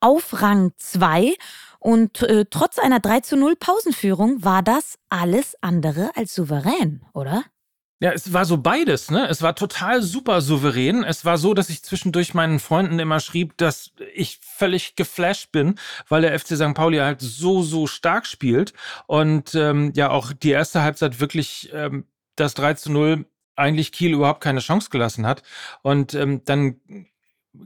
auf 0.00 0.42
Rang 0.42 0.72
2. 0.76 1.34
Und 1.78 2.20
äh, 2.24 2.44
trotz 2.50 2.78
einer 2.78 3.00
3 3.00 3.20
zu 3.20 3.38
0 3.38 3.56
Pausenführung 3.56 4.44
war 4.44 4.62
das 4.62 4.98
alles 5.08 5.56
andere 5.62 6.10
als 6.14 6.34
souverän, 6.34 7.06
oder? 7.14 7.44
Ja, 8.00 8.12
es 8.12 8.32
war 8.32 8.44
so 8.44 8.58
beides, 8.58 9.10
ne? 9.10 9.26
Es 9.28 9.42
war 9.42 9.56
total 9.56 10.02
super 10.02 10.40
souverän. 10.40 11.02
Es 11.02 11.24
war 11.24 11.36
so, 11.36 11.52
dass 11.52 11.68
ich 11.68 11.82
zwischendurch 11.82 12.32
meinen 12.32 12.60
Freunden 12.60 13.00
immer 13.00 13.18
schrieb, 13.18 13.56
dass 13.56 13.90
ich 14.14 14.38
völlig 14.40 14.94
geflasht 14.94 15.50
bin, 15.50 15.74
weil 16.08 16.22
der 16.22 16.38
FC 16.38 16.56
St. 16.56 16.74
Pauli 16.74 16.98
halt 16.98 17.20
so, 17.20 17.62
so 17.62 17.88
stark 17.88 18.26
spielt 18.26 18.72
und 19.08 19.54
ähm, 19.56 19.92
ja 19.96 20.10
auch 20.10 20.32
die 20.32 20.50
erste 20.50 20.82
Halbzeit 20.82 21.18
wirklich 21.18 21.70
ähm, 21.72 22.06
das 22.36 22.54
3 22.54 22.74
zu 22.74 22.92
0 22.92 23.24
eigentlich 23.56 23.90
Kiel 23.90 24.12
überhaupt 24.12 24.42
keine 24.42 24.60
Chance 24.60 24.90
gelassen 24.90 25.26
hat. 25.26 25.42
Und 25.82 26.14
ähm, 26.14 26.42
dann 26.44 26.80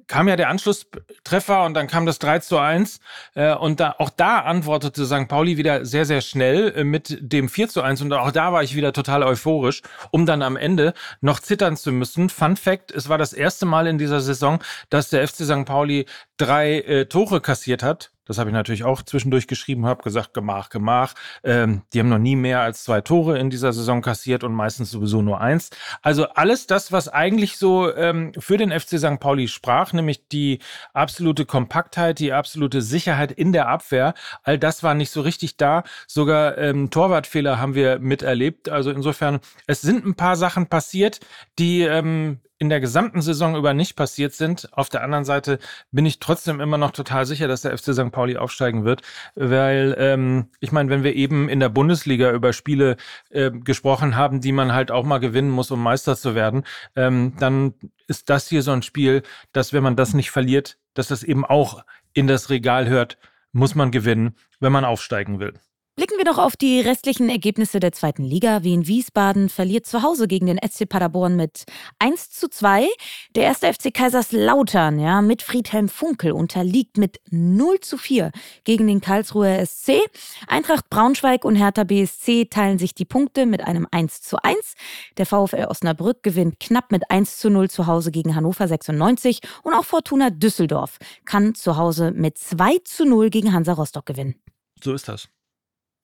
kam 0.07 0.29
ja 0.29 0.37
der 0.37 0.49
Anschlusstreffer 0.49 1.65
und 1.65 1.75
dann 1.75 1.87
kam 1.87 2.07
das 2.07 2.19
3 2.19 2.39
zu 2.39 2.59
1. 2.59 3.01
Äh, 3.35 3.55
und 3.55 3.81
da, 3.81 3.95
auch 3.99 4.11
da 4.11 4.41
antwortete 4.41 5.07
St. 5.07 5.29
Pauli 5.29 5.57
wieder 5.57 5.85
sehr, 5.85 6.05
sehr 6.05 6.21
schnell 6.21 6.73
äh, 6.77 6.85
mit 6.85 7.19
dem 7.21 7.49
4 7.49 7.69
zu 7.69 7.83
1. 7.83 8.03
Und 8.03 8.13
auch 8.13 8.33
da 8.33 8.53
war 8.53 8.63
ich 8.63 8.75
wieder 8.75 8.93
total 8.93 9.23
euphorisch, 9.23 9.83
um 10.11 10.27
dann 10.27 10.43
am 10.43 10.57
Ende 10.57 10.95
noch 11.21 11.41
zittern 11.41 11.77
zu 11.77 11.93
müssen. 11.93 12.29
Fun 12.29 12.57
Fact, 12.57 12.91
es 12.91 13.09
war 13.09 13.19
das 13.19 13.33
erste 13.33 13.67
Mal 13.67 13.87
in 13.87 13.99
dieser 13.99 14.21
Saison, 14.21 14.63
dass 14.91 15.11
der 15.11 15.27
FC 15.27 15.45
St. 15.45 15.65
Pauli 15.65 16.07
drei 16.37 16.81
äh, 16.81 17.07
Tore 17.07 17.41
kassiert 17.41 17.83
hat 17.83 18.12
das 18.25 18.39
habe 18.39 18.51
ich 18.51 18.55
natürlich 18.55 18.85
auch 18.85 19.03
zwischendurch 19.03 19.47
geschrieben, 19.47 19.87
habe 19.87 20.03
gesagt, 20.03 20.35
Gemach, 20.35 20.69
Gemach. 20.71 21.15
Ähm, 21.43 21.83
die 21.93 22.01
haben 22.01 22.09
noch 22.09 22.19
nie 22.19 22.37
mehr 22.37 22.61
als 22.61 22.85
zwei 22.85 23.01
Tore 23.01 23.39
in 23.39 23.51
dieser 23.51 23.73
Saison 23.73 24.01
kassiert 24.01 24.45
und 24.45 24.53
meistens 24.53 24.91
sowieso 24.91 25.23
nur 25.23 25.41
eins. 25.41 25.71
Also 26.03 26.29
alles 26.29 26.67
das, 26.67 26.93
was 26.93 27.09
eigentlich 27.09 27.57
so 27.57 27.93
ähm, 27.95 28.33
für 28.39 28.57
den 28.57 28.71
FC 28.71 28.99
St. 28.99 29.19
Pauli 29.19 29.49
sprach, 29.49 29.93
nämlich 29.93 30.29
die 30.29 30.61
absolute 30.93 31.47
Kompaktheit, 31.47 32.19
die 32.19 32.33
absolute 32.33 32.81
Sicherheit 32.83 33.33
in 33.33 33.53
der 33.53 33.69
Abwehr, 33.69 34.15
all 34.45 34.59
das 34.59 34.83
war 34.83 34.95
nicht 34.95 35.11
so 35.11 35.21
richtig 35.21 35.57
da. 35.57 35.83
Sogar 36.07 36.59
ähm, 36.59 36.91
Torwartfehler 36.91 37.59
haben 37.59 37.75
wir 37.75 37.99
miterlebt. 37.99 38.69
Also 38.69 38.91
insofern, 38.91 39.41
es 39.67 39.81
sind 39.81 40.07
ein 40.07 40.15
paar 40.15 40.37
Sachen 40.37 40.67
passiert, 40.67 41.21
die 41.59 41.83
ähm, 41.83 42.41
in 42.63 42.69
der 42.69 42.79
gesamten 42.79 43.23
Saison 43.23 43.57
über 43.57 43.75
nicht 43.75 43.97
passiert 43.97 44.35
sind. 44.35 44.69
Auf 44.73 44.89
der 44.89 45.03
anderen 45.03 45.25
Seite 45.25 45.59
bin 45.91 46.07
ich 46.07 46.21
trotzdem 46.21 46.61
immer 46.61 46.79
noch 46.79 46.93
total 46.93 47.27
sicher, 47.27 47.49
dass 47.49 47.63
der 47.63 47.77
FC 47.77 47.93
St. 47.93 48.13
Pauli 48.13 48.37
aufsteigen 48.37 48.85
wird, 48.85 49.03
weil 49.35 49.97
ähm, 49.99 50.47
ich 50.61 50.71
meine, 50.71 50.89
wenn 50.89 51.03
wir 51.03 51.17
eben 51.17 51.49
in 51.49 51.59
der 51.59 51.71
Bundesliga 51.71 52.31
über 52.31 52.53
Spiele 52.53 52.99
äh, 53.31 53.51
gesprochen 53.51 54.15
haben, 54.15 54.41
die 54.41 54.53
man 54.53 54.73
halt 54.73 54.93
auch 54.93 55.03
mal 55.03 55.19
gewinnen 55.19 55.51
muss, 55.51 55.73
um 55.73 55.83
Meister 55.83 56.17
zu 56.17 56.37
werden, 56.37 56.63
ähm, 56.95 57.33
dann 57.41 57.75
ist 58.07 58.31
das 58.31 58.49
hier 58.49 58.63
so 58.63 58.71
ein 58.71 58.83
Spiel, 58.83 59.25
dass 59.51 59.73
wenn 59.73 59.83
man 59.83 59.97
das 59.97 60.15
nicht 60.15 60.31
verliert, 60.31 60.79
dass 60.95 61.09
das 61.09 61.25
eben 61.25 61.45
auch 61.45 61.85
in 62.13 62.29
das 62.29 62.49
Regal 62.49 62.89
hört, 62.89 63.19
muss 63.51 63.75
man 63.75 63.91
gewinnen, 63.91 64.37
wenn 64.61 64.71
man 64.71 64.85
aufsteigen 64.85 65.41
will. 65.41 65.55
Blicken 66.03 66.19
wir 66.19 66.25
doch 66.25 66.39
auf 66.39 66.57
die 66.57 66.81
restlichen 66.81 67.29
Ergebnisse 67.29 67.79
der 67.79 67.93
zweiten 67.93 68.25
Liga. 68.25 68.65
Wien 68.65 68.89
Wiesbaden 68.89 69.49
verliert 69.49 69.87
zu 69.87 70.03
Hause 70.03 70.27
gegen 70.27 70.47
den 70.47 70.59
SC 70.59 70.89
Paderborn 70.89 71.37
mit 71.37 71.63
1 72.01 72.31
zu 72.31 72.49
2. 72.49 72.89
Der 73.37 73.45
erste 73.45 73.73
FC 73.73 73.95
Kaiserslautern, 73.95 74.99
ja, 74.99 75.23
mit 75.23 75.43
Friedhelm 75.43 75.89
Funkel 75.89 76.33
unterliegt 76.33 76.97
mit 76.97 77.21
0 77.31 77.79
zu 77.79 77.99
4 77.99 78.33
gegen 78.65 78.89
den 78.89 79.01
Karlsruher 79.01 79.65
SC. 79.65 80.01
Eintracht 80.49 80.91
Braunschweig 80.91 81.45
und 81.45 81.55
Hertha 81.55 81.85
BSC 81.85 82.47
teilen 82.47 82.79
sich 82.79 82.97
die 82.97 83.05
Punkte 83.05 83.47
mit 83.47 83.63
einem 83.63 83.87
1 83.89 84.23
zu 84.23 84.43
1. 84.43 84.75
Der 85.19 85.27
VfL 85.27 85.67
Osnabrück 85.67 86.25
gewinnt 86.25 86.59
knapp 86.59 86.91
mit 86.91 87.13
1 87.13 87.39
zu 87.39 87.49
0 87.49 87.71
zu 87.71 87.87
Hause 87.87 88.11
gegen 88.11 88.35
Hannover 88.35 88.67
96 88.67 89.39
und 89.63 89.73
auch 89.73 89.85
Fortuna 89.85 90.31
Düsseldorf 90.31 90.99
kann 91.27 91.55
zu 91.55 91.77
Hause 91.77 92.11
mit 92.11 92.39
2 92.39 92.79
zu 92.83 93.05
0 93.05 93.31
gegen 93.31 93.53
Hansa 93.53 93.75
Rostock 93.75 94.07
gewinnen. 94.07 94.35
So 94.83 94.95
ist 94.95 95.07
das. 95.07 95.29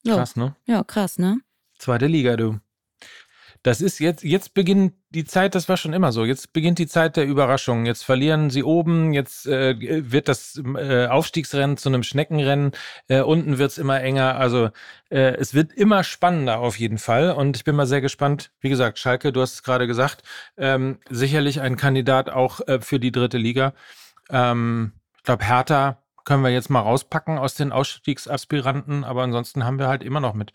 Krass, 0.07 0.37
ne? 0.37 0.55
Ja, 0.67 0.85
krass, 0.85 1.19
ne? 1.19 1.41
Zweite 1.79 2.07
Liga, 2.07 2.37
du. 2.37 2.61
Das 3.63 3.81
ist 3.81 3.99
jetzt, 3.99 4.23
jetzt 4.23 4.55
beginnt 4.55 4.95
die 5.11 5.25
Zeit, 5.25 5.55
das 5.55 5.69
war 5.69 5.77
schon 5.77 5.93
immer 5.93 6.13
so. 6.13 6.25
Jetzt 6.25 6.53
beginnt 6.53 6.79
die 6.79 6.87
Zeit 6.87 7.17
der 7.17 7.27
Überraschung. 7.27 7.87
Jetzt 7.87 8.05
verlieren 8.05 8.51
sie 8.51 8.63
oben, 8.63 9.13
jetzt 9.13 9.47
äh, 9.47 9.75
wird 10.11 10.29
das 10.29 10.63
äh, 10.77 11.07
Aufstiegsrennen 11.07 11.77
zu 11.77 11.89
einem 11.89 12.05
Schneckenrennen. 12.05 12.73
Äh, 13.09 13.23
unten 13.23 13.59
wird 13.59 13.73
es 13.73 13.79
immer 13.79 14.01
enger. 14.01 14.37
Also 14.37 14.71
äh, 15.11 15.35
es 15.37 15.55
wird 15.55 15.73
immer 15.73 16.05
spannender 16.05 16.61
auf 16.61 16.79
jeden 16.79 16.99
Fall. 16.99 17.33
Und 17.33 17.57
ich 17.57 17.65
bin 17.65 17.75
mal 17.75 17.87
sehr 17.87 18.01
gespannt. 18.01 18.53
Wie 18.61 18.69
gesagt, 18.69 18.99
Schalke, 18.99 19.33
du 19.33 19.41
hast 19.41 19.55
es 19.55 19.63
gerade 19.65 19.87
gesagt, 19.87 20.23
ähm, 20.57 20.99
sicherlich 21.11 21.61
ein 21.61 21.77
Kandidat 21.77 22.31
auch 22.31 22.61
äh, 22.69 22.81
für 22.81 23.01
die 23.01 23.13
dritte 23.13 23.39
Liga. 23.39 23.75
Ähm, 24.31 24.93
ich 25.17 25.25
glaube, 25.25 25.45
Hertha 25.45 25.99
können 26.29 26.45
wir 26.45 26.51
jetzt 26.51 26.69
mal 26.69 26.81
rauspacken 26.81 27.38
aus 27.38 27.55
den 27.55 27.73
Ausstiegsaspiranten. 27.73 29.03
Aber 29.03 29.23
ansonsten 29.23 29.64
haben 29.64 29.79
wir 29.79 29.88
halt 29.88 30.03
immer 30.03 30.21
noch 30.21 30.35
mit 30.35 30.53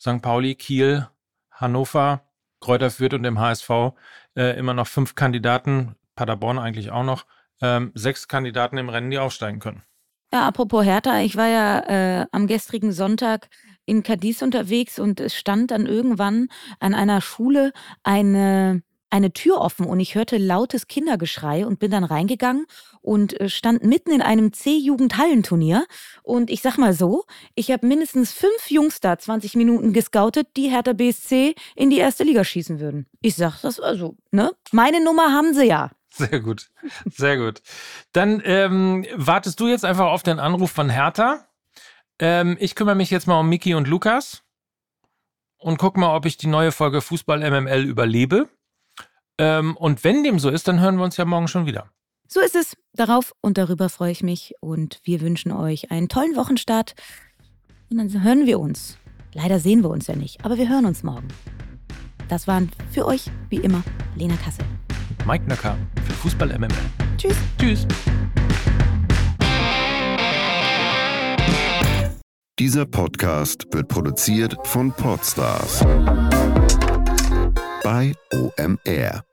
St. 0.00 0.22
Pauli, 0.22 0.54
Kiel, 0.54 1.08
Hannover, 1.50 2.22
Kräuter 2.58 2.90
Fürth 2.90 3.12
und 3.12 3.22
dem 3.24 3.38
HSV 3.38 3.70
äh, 4.34 4.58
immer 4.58 4.72
noch 4.72 4.86
fünf 4.86 5.14
Kandidaten, 5.14 5.94
Paderborn 6.16 6.58
eigentlich 6.58 6.90
auch 6.90 7.04
noch, 7.04 7.26
ähm, 7.60 7.92
sechs 7.94 8.28
Kandidaten 8.28 8.78
im 8.78 8.88
Rennen, 8.88 9.10
die 9.10 9.18
aufsteigen 9.18 9.60
können. 9.60 9.82
Ja, 10.32 10.48
apropos 10.48 10.86
Hertha, 10.86 11.20
ich 11.20 11.36
war 11.36 11.48
ja 11.48 11.80
äh, 12.20 12.26
am 12.32 12.46
gestrigen 12.46 12.92
Sonntag 12.92 13.50
in 13.84 14.02
Cadiz 14.02 14.40
unterwegs 14.40 14.98
und 14.98 15.20
es 15.20 15.34
stand 15.34 15.70
dann 15.70 15.84
irgendwann 15.84 16.48
an 16.78 16.94
einer 16.94 17.20
Schule 17.20 17.74
eine 18.02 18.82
eine 19.10 19.32
Tür 19.32 19.60
offen 19.60 19.86
und 19.86 20.00
ich 20.00 20.14
hörte 20.14 20.38
lautes 20.38 20.86
Kindergeschrei 20.86 21.66
und 21.66 21.78
bin 21.78 21.90
dann 21.90 22.04
reingegangen 22.04 22.66
und 23.00 23.38
äh, 23.40 23.48
stand 23.48 23.84
mitten 23.84 24.12
in 24.12 24.22
einem 24.22 24.52
C-Jugend-Hallenturnier. 24.52 25.86
Und 26.22 26.50
ich 26.50 26.62
sag 26.62 26.78
mal 26.78 26.92
so, 26.92 27.24
ich 27.54 27.70
habe 27.70 27.86
mindestens 27.86 28.32
fünf 28.32 28.70
Jungs 28.70 29.00
da 29.00 29.18
20 29.18 29.56
Minuten 29.56 29.92
gescoutet, 29.92 30.48
die 30.56 30.70
Hertha 30.70 30.92
BSC 30.92 31.54
in 31.74 31.90
die 31.90 31.98
erste 31.98 32.24
Liga 32.24 32.44
schießen 32.44 32.80
würden. 32.80 33.06
Ich 33.20 33.34
sag 33.34 33.60
das 33.62 33.80
also, 33.80 34.16
ne? 34.30 34.52
Meine 34.72 35.02
Nummer 35.02 35.32
haben 35.32 35.54
sie 35.54 35.66
ja. 35.66 35.90
Sehr 36.12 36.40
gut, 36.40 36.70
sehr 37.06 37.36
gut. 37.36 37.62
Dann 38.12 38.42
ähm, 38.44 39.06
wartest 39.14 39.60
du 39.60 39.68
jetzt 39.68 39.84
einfach 39.84 40.06
auf 40.06 40.22
den 40.22 40.40
Anruf 40.40 40.72
von 40.72 40.90
Hertha. 40.90 41.46
Ähm, 42.18 42.56
ich 42.60 42.74
kümmere 42.74 42.96
mich 42.96 43.10
jetzt 43.10 43.26
mal 43.26 43.38
um 43.38 43.48
Miki 43.48 43.74
und 43.74 43.86
Lukas 43.86 44.42
und 45.56 45.78
guck 45.78 45.96
mal, 45.96 46.14
ob 46.16 46.26
ich 46.26 46.36
die 46.36 46.48
neue 46.48 46.72
Folge 46.72 47.00
Fußball 47.00 47.38
MML 47.38 47.84
überlebe. 47.84 48.48
Ähm, 49.40 49.74
und 49.78 50.04
wenn 50.04 50.22
dem 50.22 50.38
so 50.38 50.50
ist, 50.50 50.68
dann 50.68 50.80
hören 50.80 50.98
wir 50.98 51.04
uns 51.04 51.16
ja 51.16 51.24
morgen 51.24 51.48
schon 51.48 51.64
wieder. 51.64 51.90
So 52.28 52.40
ist 52.40 52.54
es. 52.54 52.76
Darauf 52.92 53.32
und 53.40 53.56
darüber 53.56 53.88
freue 53.88 54.12
ich 54.12 54.22
mich. 54.22 54.52
Und 54.60 55.00
wir 55.04 55.22
wünschen 55.22 55.50
euch 55.50 55.90
einen 55.90 56.08
tollen 56.10 56.36
Wochenstart. 56.36 56.92
Und 57.90 57.96
dann 57.96 58.22
hören 58.22 58.44
wir 58.44 58.60
uns. 58.60 58.98
Leider 59.32 59.58
sehen 59.58 59.82
wir 59.82 59.88
uns 59.88 60.08
ja 60.08 60.14
nicht, 60.14 60.44
aber 60.44 60.58
wir 60.58 60.68
hören 60.68 60.84
uns 60.84 61.02
morgen. 61.02 61.28
Das 62.28 62.46
waren 62.46 62.70
für 62.90 63.06
euch, 63.06 63.30
wie 63.48 63.56
immer, 63.56 63.82
Lena 64.14 64.36
Kassel. 64.36 64.64
Mike 65.26 65.46
Nöcker 65.46 65.76
für 66.04 66.12
Fußball 66.12 66.58
MML. 66.58 66.68
Tschüss. 67.16 67.36
Tschüss. 67.58 67.86
Dieser 72.58 72.84
Podcast 72.84 73.66
wird 73.72 73.88
produziert 73.88 74.54
von 74.64 74.92
Podstars 74.92 75.80
bei 77.82 78.12
OMR. 78.34 79.29